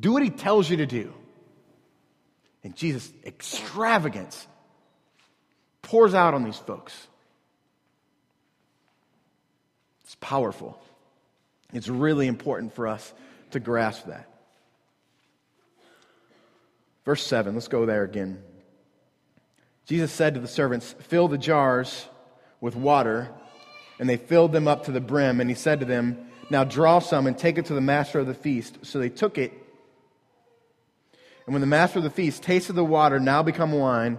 Do 0.00 0.14
what 0.14 0.22
he 0.22 0.30
tells 0.30 0.70
you 0.70 0.78
to 0.78 0.86
do. 0.86 1.12
And 2.64 2.74
Jesus, 2.74 3.12
extravagance, 3.26 4.46
pours 5.88 6.12
out 6.12 6.34
on 6.34 6.44
these 6.44 6.58
folks. 6.58 7.06
It's 10.04 10.16
powerful. 10.16 10.78
It's 11.72 11.88
really 11.88 12.26
important 12.26 12.74
for 12.74 12.86
us 12.86 13.12
to 13.52 13.60
grasp 13.60 14.06
that. 14.06 14.28
Verse 17.06 17.26
7, 17.26 17.54
let's 17.54 17.68
go 17.68 17.86
there 17.86 18.04
again. 18.04 18.42
Jesus 19.86 20.12
said 20.12 20.34
to 20.34 20.40
the 20.40 20.48
servants, 20.48 20.94
Fill 21.00 21.28
the 21.28 21.38
jars 21.38 22.06
with 22.60 22.76
water 22.76 23.30
and 23.98 24.06
they 24.06 24.18
filled 24.18 24.52
them 24.52 24.68
up 24.68 24.84
to 24.84 24.92
the 24.92 25.00
brim. 25.00 25.40
And 25.40 25.48
he 25.48 25.56
said 25.56 25.80
to 25.80 25.86
them, 25.86 26.28
Now 26.50 26.64
draw 26.64 26.98
some 26.98 27.26
and 27.26 27.36
take 27.36 27.56
it 27.56 27.64
to 27.66 27.74
the 27.74 27.80
master 27.80 28.18
of 28.18 28.26
the 28.26 28.34
feast. 28.34 28.78
So 28.82 28.98
they 28.98 29.08
took 29.08 29.38
it. 29.38 29.54
And 31.46 31.54
when 31.54 31.62
the 31.62 31.66
master 31.66 31.98
of 31.98 32.04
the 32.04 32.10
feast 32.10 32.42
tasted 32.42 32.74
the 32.74 32.84
water, 32.84 33.18
now 33.18 33.42
become 33.42 33.72
wine, 33.72 34.18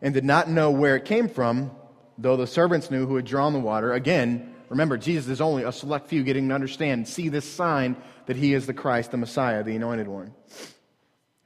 and 0.00 0.14
did 0.14 0.24
not 0.24 0.48
know 0.48 0.70
where 0.70 0.96
it 0.96 1.04
came 1.04 1.28
from, 1.28 1.70
though 2.16 2.36
the 2.36 2.46
servants 2.46 2.90
knew 2.90 3.06
who 3.06 3.16
had 3.16 3.24
drawn 3.24 3.52
the 3.52 3.58
water, 3.58 3.92
again, 3.92 4.54
remember, 4.68 4.96
Jesus 4.96 5.28
is 5.28 5.40
only 5.40 5.62
a 5.62 5.72
select 5.72 6.08
few 6.08 6.22
getting 6.22 6.48
to 6.48 6.54
understand, 6.54 7.08
see 7.08 7.28
this 7.28 7.50
sign 7.50 7.96
that 8.26 8.36
he 8.36 8.54
is 8.54 8.66
the 8.66 8.74
Christ, 8.74 9.10
the 9.10 9.16
Messiah, 9.16 9.62
the 9.62 9.76
anointed 9.76 10.08
one. 10.08 10.34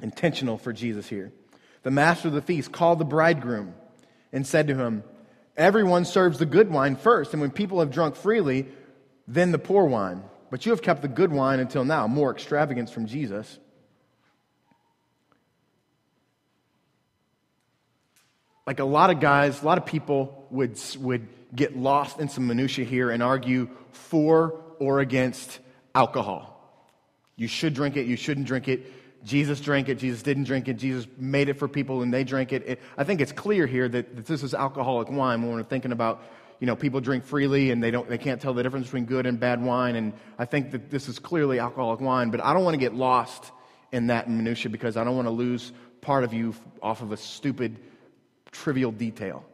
Intentional 0.01 0.59
for 0.59 0.73
Jesus 0.73 1.09
here. 1.09 1.33
The 1.83 1.91
master 1.91 2.29
of 2.29 2.35
the 2.35 2.43
feast 2.43 2.73
called 2.73 2.99
the 2.99 3.05
bridegroom 3.05 3.75
and 4.33 4.47
said 4.47 4.69
to 4.69 4.75
him, 4.75 5.05
Everyone 5.57 6.05
serves 6.05 6.39
the 6.39 6.47
good 6.47 6.71
wine 6.71 6.97
first, 6.97 7.33
and 7.33 7.41
when 7.41 7.51
people 7.51 7.81
have 7.81 7.91
drunk 7.91 8.17
freely, 8.17 8.69
then 9.29 9.53
the 9.53 9.59
poor 9.59 9.85
wine. 9.85 10.23
But 10.51 10.65
you 10.65 10.73
have 10.73 10.83
kept 10.83 11.03
the 11.03 11.09
good 11.09 11.33
wine 11.33 11.61
until 11.61 11.85
now. 11.85 12.07
More 12.07 12.31
extravagance 12.31 12.91
from 12.91 13.07
Jesus. 13.07 13.59
Like 18.67 18.81
a 18.81 18.85
lot 18.85 19.11
of 19.11 19.21
guys, 19.21 19.63
a 19.63 19.65
lot 19.65 19.79
of 19.79 19.87
people 19.87 20.47
would, 20.51 20.79
would 20.99 21.27
get 21.55 21.77
lost 21.77 22.21
in 22.21 22.29
some 22.29 22.47
minutiae 22.47 22.85
here 22.85 23.11
and 23.11 23.23
argue 23.23 23.69
for 23.93 24.61
or 24.79 25.01
against 25.01 25.59
alcohol. 25.95 26.49
You 27.37 27.49
should 27.49 27.75
drink 27.75 27.97
it, 27.97 28.07
you 28.07 28.17
shouldn't 28.17 28.47
drink 28.47 28.69
it. 28.69 28.93
Jesus 29.25 29.61
drank 29.61 29.89
it, 29.89 29.97
Jesus 29.97 30.23
didn't 30.23 30.45
drink 30.45 30.69
it, 30.69 30.75
Jesus 30.75 31.07
made 31.17 31.49
it 31.49 31.55
for 31.55 31.69
people 31.69 32.03
and 32.03 32.13
they 32.13 32.25
drank 32.25 32.53
it. 32.53 32.65
it 32.67 32.81
I 32.97 33.05
think 33.05 33.21
it's 33.21 33.33
clear 33.33 33.67
here 33.67 33.89
that, 33.89 34.17
that 34.17 34.27
this 34.27 34.43
is 34.43 34.53
alcoholic 34.53 35.11
wine 35.11 35.43
when 35.43 35.53
we're 35.53 35.63
thinking 35.63 35.93
about, 35.93 36.25
you 36.59 36.67
know, 36.67 36.75
people 36.75 37.01
drink 37.01 37.25
freely 37.25 37.71
and 37.71 37.83
they, 37.83 37.91
don't, 37.91 38.09
they 38.09 38.19
can't 38.19 38.41
tell 38.41 38.53
the 38.53 38.63
difference 38.63 38.87
between 38.87 39.05
good 39.05 39.27
and 39.27 39.39
bad 39.39 39.63
wine. 39.63 39.95
And 39.95 40.13
I 40.39 40.45
think 40.45 40.73
that 40.73 40.91
this 40.91 41.09
is 41.09 41.19
clearly 41.19 41.61
alcoholic 41.61 42.01
wine, 42.01 42.31
but 42.31 42.43
I 42.43 42.53
don't 42.53 42.65
want 42.65 42.75
to 42.75 42.81
get 42.81 42.95
lost 42.95 43.53
in 43.93 44.09
that 44.09 44.29
minutia 44.29 44.71
because 44.71 44.97
I 44.97 45.05
don't 45.05 45.15
want 45.15 45.27
to 45.27 45.33
lose 45.33 45.73
part 46.01 46.25
of 46.25 46.35
you 46.35 46.55
off 46.83 47.03
of 47.03 47.13
a 47.13 47.17
stupid, 47.17 47.79
trivial 48.53 48.93
detail. 48.93 49.45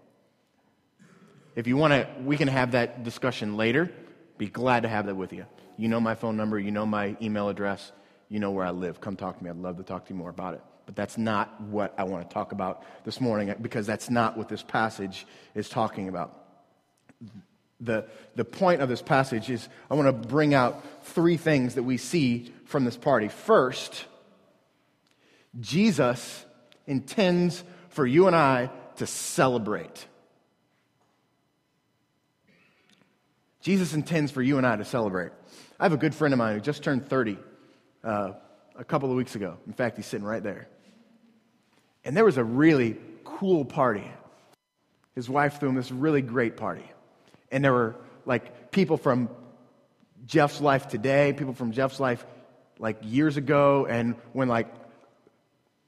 If 1.56 1.66
you 1.66 1.76
want 1.76 1.92
to, 1.92 2.08
we 2.22 2.36
can 2.36 2.48
have 2.48 2.72
that 2.72 3.02
discussion 3.02 3.56
later. 3.56 3.90
Be 4.36 4.48
glad 4.48 4.82
to 4.82 4.88
have 4.88 5.06
that 5.06 5.16
with 5.16 5.32
you. 5.32 5.46
You 5.76 5.88
know 5.88 6.00
my 6.00 6.14
phone 6.14 6.36
number, 6.36 6.58
you 6.58 6.70
know 6.70 6.86
my 6.86 7.16
email 7.20 7.48
address 7.48 7.92
you 8.28 8.40
know 8.40 8.50
where 8.50 8.64
I 8.64 8.70
live. 8.70 9.00
Come 9.00 9.16
talk 9.16 9.38
to 9.38 9.44
me. 9.44 9.50
I'd 9.50 9.56
love 9.56 9.78
to 9.78 9.82
talk 9.82 10.06
to 10.06 10.12
you 10.12 10.18
more 10.18 10.30
about 10.30 10.54
it. 10.54 10.62
But 10.86 10.96
that's 10.96 11.18
not 11.18 11.60
what 11.60 11.94
I 11.98 12.04
want 12.04 12.28
to 12.28 12.32
talk 12.32 12.52
about 12.52 12.84
this 13.04 13.20
morning 13.20 13.54
because 13.60 13.86
that's 13.86 14.10
not 14.10 14.36
what 14.36 14.48
this 14.48 14.62
passage 14.62 15.26
is 15.54 15.68
talking 15.68 16.08
about. 16.08 16.34
The, 17.80 18.06
the 18.34 18.44
point 18.44 18.80
of 18.82 18.88
this 18.88 19.02
passage 19.02 19.50
is 19.50 19.68
I 19.90 19.94
want 19.94 20.06
to 20.06 20.28
bring 20.28 20.54
out 20.54 20.84
three 21.04 21.36
things 21.36 21.74
that 21.74 21.82
we 21.82 21.96
see 21.96 22.52
from 22.64 22.84
this 22.84 22.96
party. 22.96 23.28
First, 23.28 24.04
Jesus 25.60 26.44
intends 26.86 27.62
for 27.90 28.06
you 28.06 28.26
and 28.26 28.36
I 28.36 28.70
to 28.98 29.06
celebrate. 29.06 30.06
Jesus 33.60 33.94
intends 33.94 34.30
for 34.30 34.42
you 34.42 34.58
and 34.58 34.66
I 34.66 34.76
to 34.76 34.84
celebrate. 34.84 35.32
I 35.80 35.84
have 35.84 35.92
a 35.92 35.98
good 35.98 36.14
friend 36.14 36.32
of 36.32 36.38
mine 36.38 36.54
who 36.54 36.60
just 36.60 36.82
turned 36.82 37.08
30 37.08 37.38
uh, 38.04 38.32
a 38.76 38.84
couple 38.84 39.10
of 39.10 39.16
weeks 39.16 39.34
ago. 39.34 39.58
In 39.66 39.72
fact, 39.72 39.96
he's 39.96 40.06
sitting 40.06 40.26
right 40.26 40.42
there. 40.42 40.68
And 42.04 42.16
there 42.16 42.24
was 42.24 42.38
a 42.38 42.44
really 42.44 42.96
cool 43.24 43.64
party. 43.64 44.08
His 45.14 45.28
wife 45.28 45.58
threw 45.58 45.68
him 45.68 45.74
this 45.74 45.90
really 45.90 46.22
great 46.22 46.56
party. 46.56 46.88
And 47.50 47.64
there 47.64 47.72
were 47.72 47.96
like 48.24 48.70
people 48.70 48.96
from 48.96 49.28
Jeff's 50.26 50.60
life 50.60 50.88
today, 50.88 51.32
people 51.32 51.54
from 51.54 51.72
Jeff's 51.72 52.00
life 52.00 52.24
like 52.78 52.98
years 53.02 53.36
ago, 53.36 53.86
and 53.86 54.14
when 54.32 54.48
like 54.48 54.68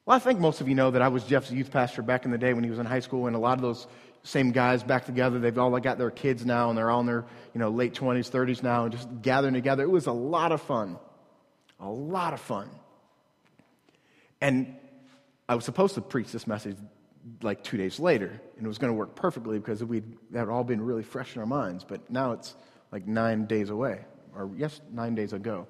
well, 0.06 0.16
I 0.16 0.18
think 0.18 0.40
most 0.40 0.60
of 0.60 0.68
you 0.68 0.74
know 0.74 0.90
that 0.90 1.02
I 1.02 1.08
was 1.08 1.24
Jeff's 1.24 1.50
youth 1.50 1.70
pastor 1.70 2.02
back 2.02 2.24
in 2.24 2.30
the 2.30 2.38
day 2.38 2.52
when 2.52 2.64
he 2.64 2.70
was 2.70 2.78
in 2.78 2.86
high 2.86 3.00
school, 3.00 3.26
and 3.26 3.36
a 3.36 3.38
lot 3.38 3.58
of 3.58 3.62
those 3.62 3.86
same 4.22 4.50
guys 4.50 4.82
back 4.82 5.06
together. 5.06 5.38
They've 5.38 5.56
all 5.56 5.78
got 5.78 5.98
their 5.98 6.10
kids 6.10 6.44
now, 6.44 6.68
and 6.68 6.76
they're 6.76 6.90
all 6.90 7.00
in 7.00 7.06
their 7.06 7.24
you 7.54 7.58
know 7.58 7.70
late 7.70 7.94
twenties, 7.94 8.28
thirties 8.28 8.62
now, 8.62 8.84
and 8.84 8.92
just 8.92 9.08
gathering 9.22 9.54
together. 9.54 9.82
It 9.82 9.90
was 9.90 10.06
a 10.06 10.12
lot 10.12 10.52
of 10.52 10.60
fun. 10.62 10.98
A 11.78 11.88
lot 11.88 12.34
of 12.34 12.40
fun. 12.40 12.68
And 14.40 14.76
I 15.48 15.54
was 15.54 15.64
supposed 15.64 15.94
to 15.94 16.00
preach 16.00 16.30
this 16.32 16.46
message 16.46 16.76
like 17.42 17.62
two 17.62 17.76
days 17.76 17.98
later, 17.98 18.40
and 18.56 18.64
it 18.64 18.68
was 18.68 18.78
going 18.78 18.92
to 18.92 18.96
work 18.96 19.14
perfectly 19.14 19.58
because 19.58 19.82
we 19.84 20.02
had 20.34 20.48
all 20.48 20.64
been 20.64 20.80
really 20.80 21.02
fresh 21.02 21.34
in 21.34 21.40
our 21.40 21.46
minds. 21.46 21.84
But 21.84 22.10
now 22.10 22.32
it's 22.32 22.54
like 22.92 23.06
nine 23.06 23.46
days 23.46 23.70
away, 23.70 24.04
or 24.34 24.50
yes, 24.56 24.80
nine 24.92 25.14
days 25.14 25.32
ago. 25.32 25.66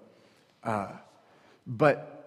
Uh, 0.63 0.93
but 1.67 2.20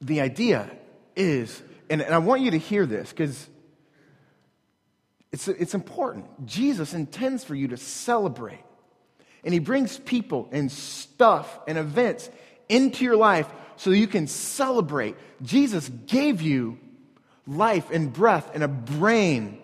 the 0.00 0.20
idea 0.20 0.70
is, 1.14 1.62
and, 1.88 2.02
and 2.02 2.14
I 2.14 2.18
want 2.18 2.42
you 2.42 2.50
to 2.52 2.58
hear 2.58 2.86
this 2.86 3.10
because 3.10 3.48
It's, 5.32 5.48
it's 5.48 5.74
important. 5.74 6.46
Jesus 6.46 6.94
intends 6.94 7.44
for 7.44 7.54
you 7.54 7.68
to 7.68 7.76
celebrate. 7.76 8.64
And 9.44 9.52
he 9.52 9.60
brings 9.60 9.98
people 9.98 10.48
and 10.50 10.72
stuff 10.72 11.46
and 11.68 11.76
events 11.78 12.30
into 12.68 13.04
your 13.04 13.16
life 13.16 13.46
so 13.76 13.90
you 13.90 14.06
can 14.06 14.26
celebrate. 14.28 15.14
Jesus 15.42 15.90
gave 16.06 16.40
you 16.40 16.78
life 17.46 17.90
and 17.92 18.12
breath 18.12 18.50
and 18.54 18.64
a 18.64 18.68
brain 18.68 19.58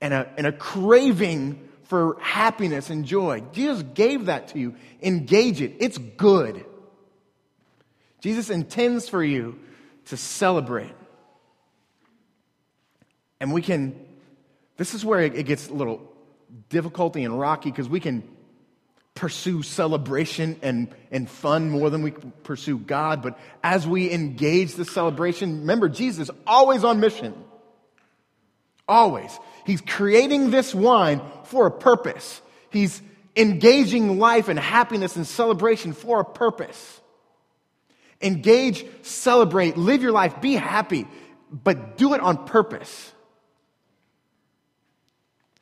and 0.00 0.12
a, 0.12 0.28
and 0.36 0.46
a 0.46 0.52
craving 0.52 1.68
for 1.84 2.16
happiness 2.20 2.90
and 2.90 3.04
joy. 3.04 3.42
Jesus 3.52 3.84
gave 3.94 4.26
that 4.26 4.48
to 4.48 4.58
you. 4.58 4.74
Engage 5.00 5.62
it, 5.62 5.76
it's 5.78 5.98
good. 5.98 6.64
Jesus 8.20 8.50
intends 8.50 9.08
for 9.08 9.22
you 9.22 9.58
to 10.06 10.16
celebrate. 10.16 10.94
And 13.40 13.52
we 13.52 13.62
can, 13.62 13.98
this 14.76 14.94
is 14.94 15.04
where 15.04 15.20
it 15.20 15.46
gets 15.46 15.68
a 15.68 15.72
little 15.72 16.00
difficulty 16.68 17.24
and 17.24 17.38
rocky 17.38 17.70
because 17.70 17.88
we 17.88 18.00
can 18.00 18.22
pursue 19.14 19.62
celebration 19.62 20.56
and, 20.62 20.88
and 21.10 21.28
fun 21.28 21.70
more 21.70 21.90
than 21.90 22.02
we 22.02 22.12
pursue 22.12 22.78
God. 22.78 23.22
But 23.22 23.38
as 23.62 23.86
we 23.86 24.10
engage 24.12 24.74
the 24.74 24.84
celebration, 24.84 25.60
remember, 25.60 25.88
Jesus 25.88 26.28
is 26.28 26.34
always 26.46 26.84
on 26.84 27.00
mission. 27.00 27.34
Always. 28.86 29.36
He's 29.66 29.80
creating 29.80 30.50
this 30.50 30.74
wine 30.74 31.20
for 31.44 31.66
a 31.66 31.70
purpose. 31.70 32.40
He's 32.70 33.02
engaging 33.36 34.18
life 34.18 34.48
and 34.48 34.58
happiness 34.58 35.16
and 35.16 35.26
celebration 35.26 35.92
for 35.92 36.20
a 36.20 36.24
purpose. 36.24 37.00
Engage, 38.20 38.84
celebrate, 39.02 39.76
live 39.76 40.02
your 40.02 40.12
life, 40.12 40.40
be 40.40 40.54
happy, 40.54 41.06
but 41.50 41.96
do 41.96 42.14
it 42.14 42.20
on 42.20 42.46
purpose. 42.46 43.12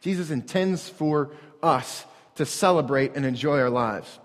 Jesus 0.00 0.30
intends 0.30 0.88
for 0.88 1.32
us 1.62 2.04
to 2.36 2.46
celebrate 2.46 3.14
and 3.16 3.26
enjoy 3.26 3.58
our 3.58 3.70
lives. 3.70 4.18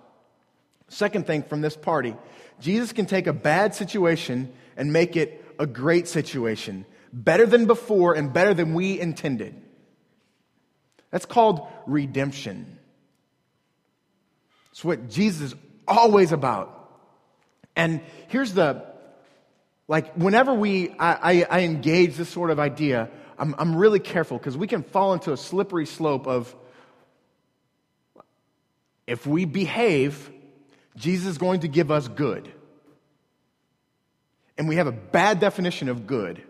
Second 0.87 1.25
thing 1.25 1.43
from 1.43 1.61
this 1.61 1.75
party 1.75 2.15
Jesus 2.59 2.93
can 2.93 3.05
take 3.05 3.27
a 3.27 3.33
bad 3.33 3.73
situation 3.73 4.53
and 4.77 4.93
make 4.93 5.15
it 5.15 5.43
a 5.57 5.65
great 5.65 6.07
situation, 6.07 6.85
better 7.11 7.45
than 7.45 7.65
before 7.65 8.13
and 8.13 8.31
better 8.31 8.53
than 8.53 8.73
we 8.73 8.99
intended. 8.99 9.59
That's 11.09 11.25
called 11.25 11.67
redemption. 11.85 12.77
It's 14.71 14.83
what 14.83 15.09
Jesus 15.09 15.51
is 15.51 15.55
always 15.87 16.31
about. 16.31 16.80
And 17.75 18.01
here's 18.27 18.53
the 18.53 18.91
like, 19.87 20.13
whenever 20.13 20.53
we, 20.53 20.91
I, 20.91 21.41
I, 21.41 21.47
I 21.49 21.59
engage 21.63 22.15
this 22.15 22.29
sort 22.29 22.49
of 22.49 22.59
idea, 22.59 23.09
I'm, 23.37 23.53
I'm 23.57 23.75
really 23.75 23.99
careful 23.99 24.37
because 24.37 24.55
we 24.55 24.65
can 24.65 24.83
fall 24.83 25.13
into 25.13 25.33
a 25.33 25.37
slippery 25.37 25.85
slope 25.85 26.27
of 26.27 26.55
if 29.05 29.27
we 29.27 29.43
behave, 29.43 30.31
Jesus 30.95 31.31
is 31.31 31.37
going 31.37 31.61
to 31.61 31.67
give 31.67 31.91
us 31.91 32.07
good. 32.07 32.49
And 34.57 34.69
we 34.69 34.77
have 34.77 34.87
a 34.87 34.93
bad 34.93 35.41
definition 35.41 35.89
of 35.89 36.07
good. 36.07 36.41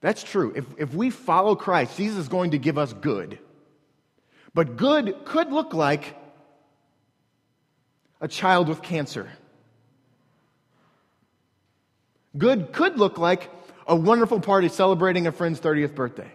That's 0.00 0.22
true. 0.22 0.54
If, 0.56 0.64
if 0.78 0.94
we 0.94 1.10
follow 1.10 1.54
Christ, 1.54 1.98
Jesus 1.98 2.18
is 2.18 2.28
going 2.28 2.52
to 2.52 2.58
give 2.58 2.78
us 2.78 2.94
good. 2.94 3.38
But 4.54 4.78
good 4.78 5.26
could 5.26 5.52
look 5.52 5.74
like 5.74 6.16
a 8.20 8.28
child 8.28 8.68
with 8.68 8.82
cancer. 8.82 9.28
Good 12.36 12.72
could 12.72 12.98
look 12.98 13.18
like 13.18 13.50
a 13.86 13.96
wonderful 13.96 14.40
party 14.40 14.68
celebrating 14.68 15.26
a 15.26 15.32
friend's 15.32 15.60
30th 15.60 15.94
birthday. 15.94 16.30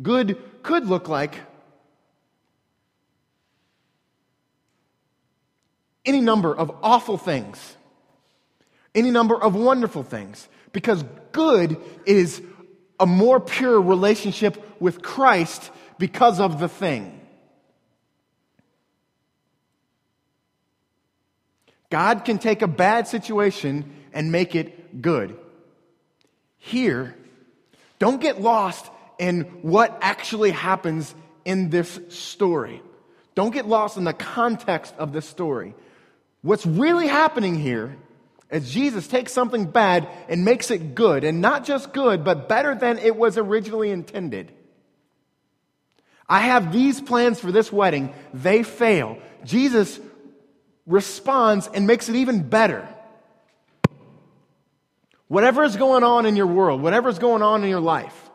Good 0.00 0.38
could 0.62 0.86
look 0.86 1.08
like 1.08 1.34
any 6.04 6.20
number 6.20 6.54
of 6.54 6.70
awful 6.82 7.16
things, 7.16 7.76
any 8.94 9.10
number 9.10 9.40
of 9.40 9.54
wonderful 9.54 10.02
things, 10.02 10.48
because 10.72 11.04
good 11.32 11.76
is 12.04 12.42
a 13.00 13.06
more 13.06 13.40
pure 13.40 13.80
relationship 13.80 14.80
with 14.80 15.02
Christ 15.02 15.70
because 15.98 16.40
of 16.40 16.60
the 16.60 16.68
thing. 16.68 17.21
God 21.92 22.24
can 22.24 22.38
take 22.38 22.62
a 22.62 22.66
bad 22.66 23.06
situation 23.06 23.84
and 24.14 24.32
make 24.32 24.54
it 24.54 25.02
good. 25.02 25.36
Here, 26.56 27.14
don't 27.98 28.18
get 28.18 28.40
lost 28.40 28.90
in 29.18 29.42
what 29.60 29.98
actually 30.00 30.52
happens 30.52 31.14
in 31.44 31.68
this 31.68 32.00
story. 32.08 32.80
Don't 33.34 33.52
get 33.52 33.68
lost 33.68 33.98
in 33.98 34.04
the 34.04 34.14
context 34.14 34.94
of 34.96 35.12
this 35.12 35.28
story. 35.28 35.74
What's 36.40 36.64
really 36.64 37.08
happening 37.08 37.56
here 37.56 37.94
is 38.50 38.72
Jesus 38.72 39.06
takes 39.06 39.34
something 39.34 39.66
bad 39.66 40.08
and 40.30 40.46
makes 40.46 40.70
it 40.70 40.94
good, 40.94 41.24
and 41.24 41.42
not 41.42 41.64
just 41.64 41.92
good, 41.92 42.24
but 42.24 42.48
better 42.48 42.74
than 42.74 42.96
it 43.00 43.16
was 43.16 43.36
originally 43.36 43.90
intended. 43.90 44.50
I 46.26 46.40
have 46.40 46.72
these 46.72 47.02
plans 47.02 47.38
for 47.38 47.52
this 47.52 47.70
wedding, 47.70 48.14
they 48.32 48.62
fail. 48.62 49.18
Jesus 49.44 50.00
responds 50.86 51.68
and 51.68 51.86
makes 51.86 52.08
it 52.08 52.16
even 52.16 52.48
better. 52.48 52.86
Whatever 55.28 55.64
is 55.64 55.76
going 55.76 56.04
on 56.04 56.26
in 56.26 56.36
your 56.36 56.46
world, 56.46 56.82
whatever 56.82 57.08
is 57.08 57.18
going 57.18 57.42
on 57.42 57.64
in 57.64 57.70
your 57.70 57.80
life, 57.80 58.30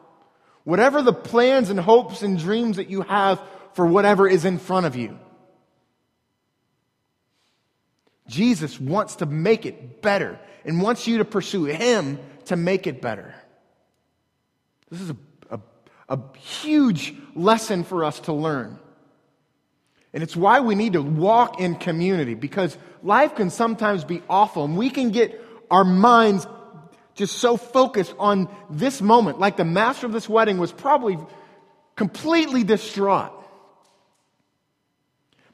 whatever 0.63 1.01
the 1.01 1.13
plans 1.13 1.69
and 1.69 1.79
hopes 1.79 2.23
and 2.23 2.39
dreams 2.39 2.77
that 2.77 2.89
you 2.89 3.01
have 3.01 3.41
for 3.73 3.85
whatever 3.85 4.27
is 4.27 4.45
in 4.45 4.57
front 4.57 4.85
of 4.85 4.95
you, 4.95 5.17
Jesus 8.27 8.79
wants 8.79 9.17
to 9.17 9.25
make 9.25 9.65
it 9.65 10.01
better 10.01 10.39
and 10.65 10.81
wants 10.81 11.07
you 11.07 11.19
to 11.19 11.25
pursue 11.25 11.65
Him 11.65 12.19
to 12.45 12.55
make 12.55 12.87
it 12.87 13.01
better. 13.01 13.33
This 14.89 15.01
is 15.01 15.11
a, 15.11 15.17
a, 15.51 15.59
a 16.09 16.37
huge 16.37 17.13
lesson 17.35 17.83
for 17.83 18.03
us 18.03 18.19
to 18.21 18.33
learn. 18.33 18.79
And 20.13 20.23
it's 20.23 20.35
why 20.35 20.59
we 20.61 20.75
need 20.75 20.93
to 20.93 21.01
walk 21.01 21.59
in 21.59 21.75
community 21.75 22.33
because 22.33 22.77
life 23.03 23.35
can 23.35 23.49
sometimes 23.49 24.03
be 24.03 24.21
awful 24.29 24.65
and 24.65 24.77
we 24.77 24.89
can 24.89 25.11
get 25.11 25.43
our 25.69 25.83
minds 25.83 26.47
just 27.15 27.37
so 27.37 27.57
focused 27.57 28.15
on 28.17 28.49
this 28.69 29.01
moment. 29.01 29.39
Like 29.39 29.57
the 29.57 29.65
master 29.65 30.05
of 30.05 30.13
this 30.13 30.29
wedding 30.29 30.57
was 30.57 30.71
probably 30.71 31.17
completely 31.95 32.63
distraught. 32.63 33.33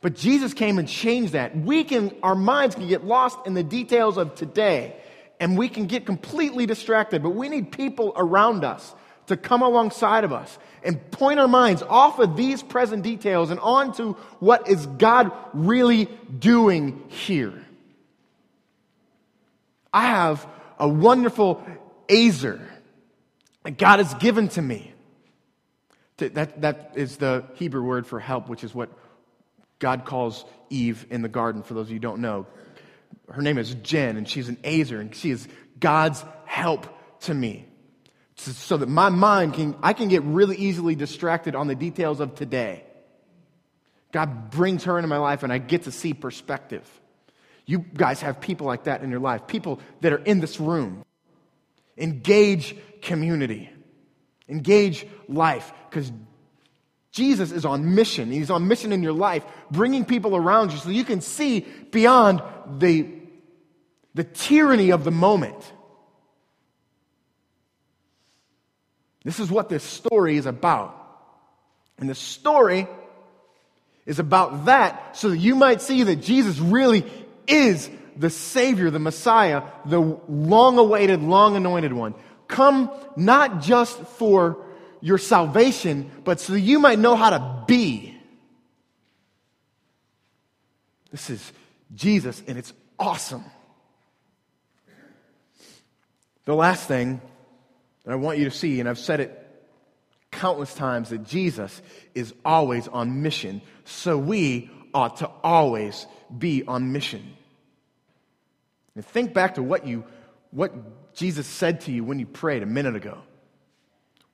But 0.01 0.15
Jesus 0.15 0.53
came 0.53 0.77
and 0.79 0.87
changed 0.87 1.31
that. 1.33 1.57
We 1.57 1.85
can, 1.85 2.13
our 2.21 2.35
minds 2.35 2.75
can 2.75 2.87
get 2.87 3.05
lost 3.05 3.39
in 3.45 3.53
the 3.53 3.63
details 3.63 4.17
of 4.17 4.35
today 4.35 4.97
and 5.39 5.57
we 5.57 5.69
can 5.69 5.87
get 5.87 6.05
completely 6.05 6.65
distracted, 6.65 7.23
but 7.23 7.31
we 7.31 7.49
need 7.49 7.71
people 7.71 8.13
around 8.15 8.63
us 8.63 8.93
to 9.27 9.37
come 9.37 9.61
alongside 9.61 10.23
of 10.23 10.33
us 10.33 10.57
and 10.83 11.11
point 11.11 11.39
our 11.39 11.47
minds 11.47 11.81
off 11.81 12.19
of 12.19 12.35
these 12.35 12.61
present 12.61 13.03
details 13.03 13.49
and 13.49 13.59
onto 13.59 14.13
what 14.39 14.67
is 14.67 14.85
God 14.85 15.31
really 15.53 16.05
doing 16.39 17.03
here. 17.09 17.63
I 19.93 20.07
have 20.07 20.45
a 20.79 20.87
wonderful 20.87 21.63
azer 22.07 22.61
that 23.63 23.77
God 23.77 23.99
has 23.99 24.13
given 24.15 24.49
to 24.49 24.61
me. 24.61 24.91
That, 26.17 26.61
that 26.61 26.93
is 26.95 27.17
the 27.17 27.43
Hebrew 27.55 27.83
word 27.83 28.05
for 28.05 28.19
help, 28.19 28.47
which 28.47 28.63
is 28.63 28.73
what 28.73 28.89
God 29.79 30.05
calls 30.05 30.45
Eve 30.69 31.05
in 31.09 31.21
the 31.21 31.29
garden, 31.29 31.63
for 31.63 31.73
those 31.73 31.87
of 31.87 31.89
you 31.89 31.95
who 31.95 32.01
don't 32.01 32.21
know. 32.21 32.45
Her 33.29 33.41
name 33.41 33.57
is 33.57 33.73
Jen, 33.75 34.17
and 34.17 34.27
she's 34.27 34.47
an 34.47 34.57
azer, 34.57 34.99
and 34.99 35.13
she 35.13 35.31
is 35.31 35.47
God's 35.79 36.23
help 36.45 36.87
to 37.21 37.33
me 37.33 37.67
so 38.35 38.77
that 38.77 38.89
my 38.89 39.09
mind 39.09 39.53
can, 39.53 39.75
I 39.83 39.93
can 39.93 40.07
get 40.07 40.23
really 40.23 40.57
easily 40.57 40.95
distracted 40.95 41.55
on 41.55 41.67
the 41.67 41.75
details 41.75 42.19
of 42.19 42.35
today. 42.35 42.83
God 44.11 44.51
brings 44.51 44.83
her 44.85 44.97
into 44.97 45.07
my 45.07 45.17
life 45.17 45.43
and 45.43 45.51
I 45.51 45.57
get 45.57 45.83
to 45.83 45.91
see 45.91 46.13
perspective. 46.13 46.87
You 47.65 47.79
guys 47.79 48.21
have 48.21 48.41
people 48.41 48.67
like 48.67 48.85
that 48.85 49.01
in 49.01 49.09
your 49.09 49.19
life, 49.19 49.47
people 49.47 49.79
that 50.01 50.13
are 50.13 50.17
in 50.17 50.39
this 50.39 50.59
room. 50.59 51.05
Engage 51.97 52.75
community, 53.01 53.69
engage 54.49 55.05
life, 55.27 55.71
because 55.89 56.11
Jesus 57.11 57.51
is 57.51 57.65
on 57.65 57.93
mission. 57.93 58.31
He's 58.31 58.49
on 58.49 58.67
mission 58.67 58.91
in 58.91 59.03
your 59.03 59.13
life, 59.13 59.45
bringing 59.69 60.03
people 60.03 60.35
around 60.35 60.71
you 60.71 60.79
so 60.79 60.89
you 60.89 61.03
can 61.03 61.21
see 61.21 61.59
beyond 61.91 62.41
the, 62.79 63.07
the 64.15 64.23
tyranny 64.23 64.91
of 64.91 65.03
the 65.03 65.11
moment. 65.11 65.71
This 69.23 69.39
is 69.39 69.49
what 69.49 69.69
this 69.69 69.83
story 69.83 70.37
is 70.37 70.45
about. 70.45 70.99
And 71.97 72.09
the 72.09 72.15
story 72.15 72.87
is 74.05 74.19
about 74.19 74.65
that 74.65 75.15
so 75.15 75.29
that 75.29 75.37
you 75.37 75.55
might 75.55 75.81
see 75.81 76.03
that 76.03 76.17
Jesus 76.17 76.59
really 76.59 77.05
is 77.47 77.89
the 78.15 78.29
Savior, 78.29 78.89
the 78.89 78.99
Messiah, 78.99 79.63
the 79.85 79.99
long 80.27 80.77
awaited, 80.77 81.21
long 81.21 81.55
anointed 81.55 81.93
one, 81.93 82.13
come 82.47 82.91
not 83.15 83.61
just 83.61 83.97
for 83.97 84.65
your 85.01 85.17
salvation, 85.17 86.11
but 86.23 86.39
so 86.39 86.53
that 86.53 86.59
you 86.59 86.79
might 86.79 86.99
know 86.99 87.15
how 87.15 87.29
to 87.29 87.63
be. 87.67 88.17
This 91.11 91.29
is 91.29 91.51
Jesus, 91.93 92.41
and 92.47 92.57
it's 92.57 92.73
awesome. 92.97 93.43
The 96.45 96.55
last 96.55 96.87
thing 96.87 97.21
that 98.05 98.11
I 98.11 98.15
want 98.15 98.37
you 98.37 98.45
to 98.45 98.51
see, 98.51 98.79
and 98.79 98.87
I've 98.87 98.99
said 98.99 99.19
it 99.19 99.39
countless 100.31 100.73
times, 100.73 101.09
that 101.09 101.23
Jesus 101.25 101.81
is 102.13 102.33
always 102.43 102.87
on 102.87 103.21
mission. 103.21 103.61
So 103.85 104.17
we 104.17 104.69
ought 104.93 105.17
to 105.17 105.29
always 105.43 106.05
be 106.35 106.63
on 106.65 106.91
mission. 106.91 107.35
And 108.95 109.05
think 109.05 109.33
back 109.33 109.55
to 109.55 109.63
what 109.63 109.87
you 109.87 110.03
what 110.51 111.15
Jesus 111.15 111.47
said 111.47 111.81
to 111.81 111.91
you 111.91 112.03
when 112.03 112.19
you 112.19 112.27
prayed 112.27 112.61
a 112.61 112.67
minute 112.67 112.95
ago. 112.95 113.17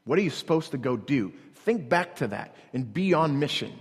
What 0.04 0.20
are 0.20 0.22
you 0.22 0.30
supposed 0.30 0.72
to 0.72 0.78
go 0.78 0.98
do? 0.98 1.32
Think 1.66 1.88
back 1.88 2.18
to 2.18 2.28
that 2.28 2.56
and 2.74 2.94
be 2.94 3.14
on 3.14 3.40
mission. 3.40 3.72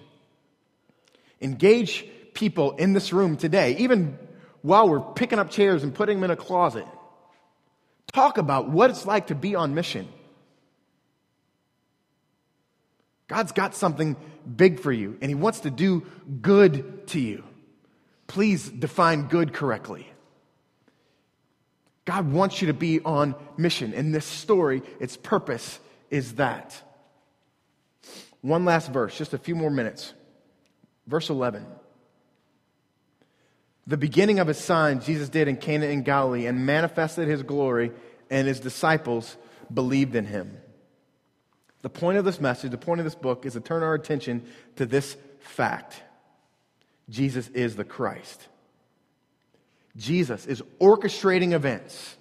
Engage 1.41 2.05
people 2.35 2.73
in 2.73 2.93
this 2.93 3.13
room 3.13 3.37
today, 3.37 3.77
even 3.79 4.19
while 4.63 4.89
we're 4.89 5.01
picking 5.01 5.39
up 5.39 5.51
chairs 5.51 5.83
and 5.83 5.95
putting 5.95 6.19
them 6.19 6.25
in 6.25 6.31
a 6.31 6.37
closet. 6.37 6.87
Talk 8.13 8.39
about 8.39 8.69
what 8.69 8.91
it's 8.91 9.07
like 9.07 9.29
to 9.29 9.35
be 9.35 9.55
on 9.55 9.75
mission. 9.75 10.09
God's 13.29 13.53
got 13.53 13.75
something 13.75 14.17
big 14.57 14.81
for 14.81 14.91
you, 14.91 15.19
and 15.21 15.31
He 15.31 15.35
wants 15.35 15.61
to 15.61 15.71
do 15.71 16.07
good 16.41 17.07
to 17.09 17.21
you. 17.21 17.45
Please 18.27 18.69
define 18.69 19.29
good 19.29 19.53
correctly. 19.53 20.07
God 22.05 22.33
wants 22.33 22.63
you 22.63 22.69
to 22.69 22.75
be 22.75 23.01
on 23.01 23.35
mission. 23.59 23.93
and 23.93 24.15
this 24.15 24.25
story, 24.25 24.83
its 24.99 25.17
purpose 25.19 25.79
is 26.09 26.37
that. 26.37 26.81
One 28.41 28.65
last 28.65 28.91
verse, 28.91 29.17
just 29.19 29.35
a 29.35 29.39
few 29.39 29.55
more 29.55 29.71
minutes. 29.71 30.15
Verse 31.07 31.29
11. 31.29 31.67
The 33.89 33.97
beginning 33.97 34.39
of 34.39 34.47
his 34.47 34.59
sign 34.59 35.01
Jesus 35.01 35.31
did 35.31 35.49
in 35.49 35.57
Cana 35.57 35.87
in 35.87 36.03
Galilee 36.03 36.45
and 36.45 36.67
manifested 36.67 37.27
his 37.27 37.43
glory, 37.43 37.91
and 38.31 38.47
his 38.47 38.61
disciples 38.61 39.39
believed 39.73 40.15
in 40.15 40.27
him. 40.27 40.59
The 41.81 41.89
point 41.89 42.19
of 42.19 42.27
this 42.27 42.39
message, 42.39 42.71
the 42.71 42.77
point 42.77 43.01
of 43.01 43.05
this 43.07 43.15
book, 43.15 43.47
is 43.47 43.55
to 43.55 43.61
turn 43.61 43.83
our 43.83 43.95
attention 43.95 44.47
to 44.77 44.85
this 44.85 45.17
fact 45.41 46.03
Jesus 47.09 47.49
is 47.49 47.77
the 47.77 47.85
Christ. 47.85 48.47
Jesus 49.97 50.45
is 50.45 50.63
orchestrating 50.79 51.53
events. 51.53 52.17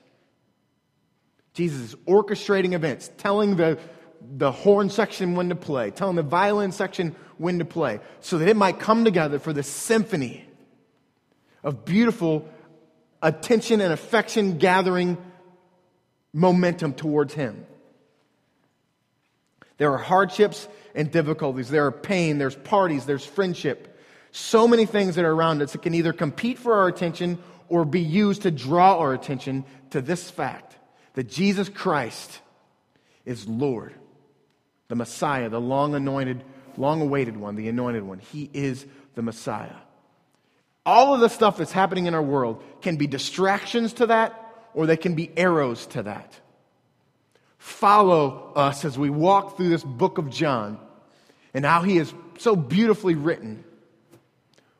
Jesus 1.53 1.81
is 1.81 1.95
orchestrating 2.07 2.71
events, 2.71 3.11
telling 3.17 3.57
the, 3.57 3.77
the 4.21 4.53
horn 4.53 4.89
section 4.89 5.35
when 5.35 5.49
to 5.49 5.55
play, 5.55 5.91
telling 5.91 6.15
the 6.15 6.23
violin 6.23 6.71
section 6.71 7.13
when 7.37 7.59
to 7.59 7.65
play, 7.65 7.99
so 8.21 8.37
that 8.37 8.47
it 8.47 8.55
might 8.55 8.79
come 8.79 9.03
together 9.03 9.37
for 9.37 9.51
the 9.51 9.63
symphony 9.63 10.46
of 11.67 11.83
beautiful 11.83 12.47
attention 13.21 13.81
and 13.81 13.91
affection 13.91 14.57
gathering 14.57 15.17
momentum 16.31 16.93
towards 16.93 17.33
Him. 17.33 17.65
There 19.77 19.91
are 19.91 19.97
hardships 19.97 20.65
and 20.95 21.11
difficulties. 21.11 21.69
There 21.69 21.85
are 21.85 21.91
pain, 21.91 22.37
there's 22.37 22.55
parties, 22.55 23.05
there's 23.05 23.25
friendship. 23.25 23.99
So 24.31 24.65
many 24.65 24.85
things 24.85 25.15
that 25.15 25.25
are 25.25 25.31
around 25.31 25.61
us 25.61 25.73
that 25.73 25.81
can 25.81 25.93
either 25.93 26.13
compete 26.13 26.57
for 26.57 26.73
our 26.73 26.87
attention 26.87 27.37
or 27.67 27.83
be 27.83 27.99
used 27.99 28.43
to 28.43 28.51
draw 28.51 28.97
our 28.99 29.13
attention 29.13 29.65
to 29.89 29.99
this 29.99 30.31
fact 30.31 30.77
that 31.15 31.27
Jesus 31.27 31.67
Christ 31.67 32.39
is 33.25 33.45
Lord, 33.45 33.93
the 34.87 34.95
Messiah, 34.95 35.49
the 35.49 35.59
long 35.59 35.95
anointed, 35.95 36.45
long 36.77 37.01
awaited 37.01 37.35
one, 37.35 37.57
the 37.57 37.67
anointed 37.67 38.03
one. 38.03 38.19
He 38.19 38.49
is 38.53 38.85
the 39.15 39.21
Messiah. 39.21 39.75
All 40.87 41.13
of 41.13 41.19
the 41.19 41.27
stuff 41.27 41.57
that's 41.57 41.73
happening 41.73 42.05
in 42.05 42.13
our 42.13 42.21
world 42.21 42.63
can 42.81 42.95
be 42.95 43.07
distractions 43.07 43.91
to 43.93 44.05
that 44.05 44.69
or 44.73 44.85
they 44.85 44.95
can 44.95 45.15
be 45.15 45.29
arrows 45.35 45.85
to 45.87 46.03
that. 46.03 46.39
Follow 47.57 48.53
us 48.55 48.85
as 48.85 48.97
we 48.97 49.09
walk 49.09 49.57
through 49.57 49.67
this 49.67 49.83
book 49.83 50.17
of 50.17 50.29
John 50.29 50.79
and 51.53 51.65
how 51.65 51.81
he 51.81 51.97
is 51.97 52.13
so 52.37 52.55
beautifully 52.55 53.15
written. 53.15 53.65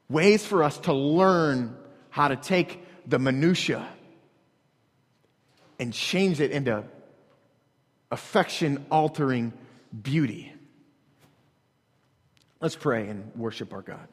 Ways 0.08 0.46
for 0.46 0.63
us 0.63 0.78
to 0.80 0.93
learn 0.93 1.76
how 2.10 2.30
to 2.30 2.38
take 2.38 2.86
the 3.06 3.20
minutia 3.20 3.86
and 5.78 5.91
change 5.91 6.39
it 6.39 6.52
into 6.52 6.86
affection 8.12 8.86
altering 8.89 9.52
beauty. 10.02 10.54
Let's 12.62 12.78
pray 12.78 13.10
and 13.10 13.30
worship 13.36 13.74
our 13.74 13.82
God. 13.82 14.08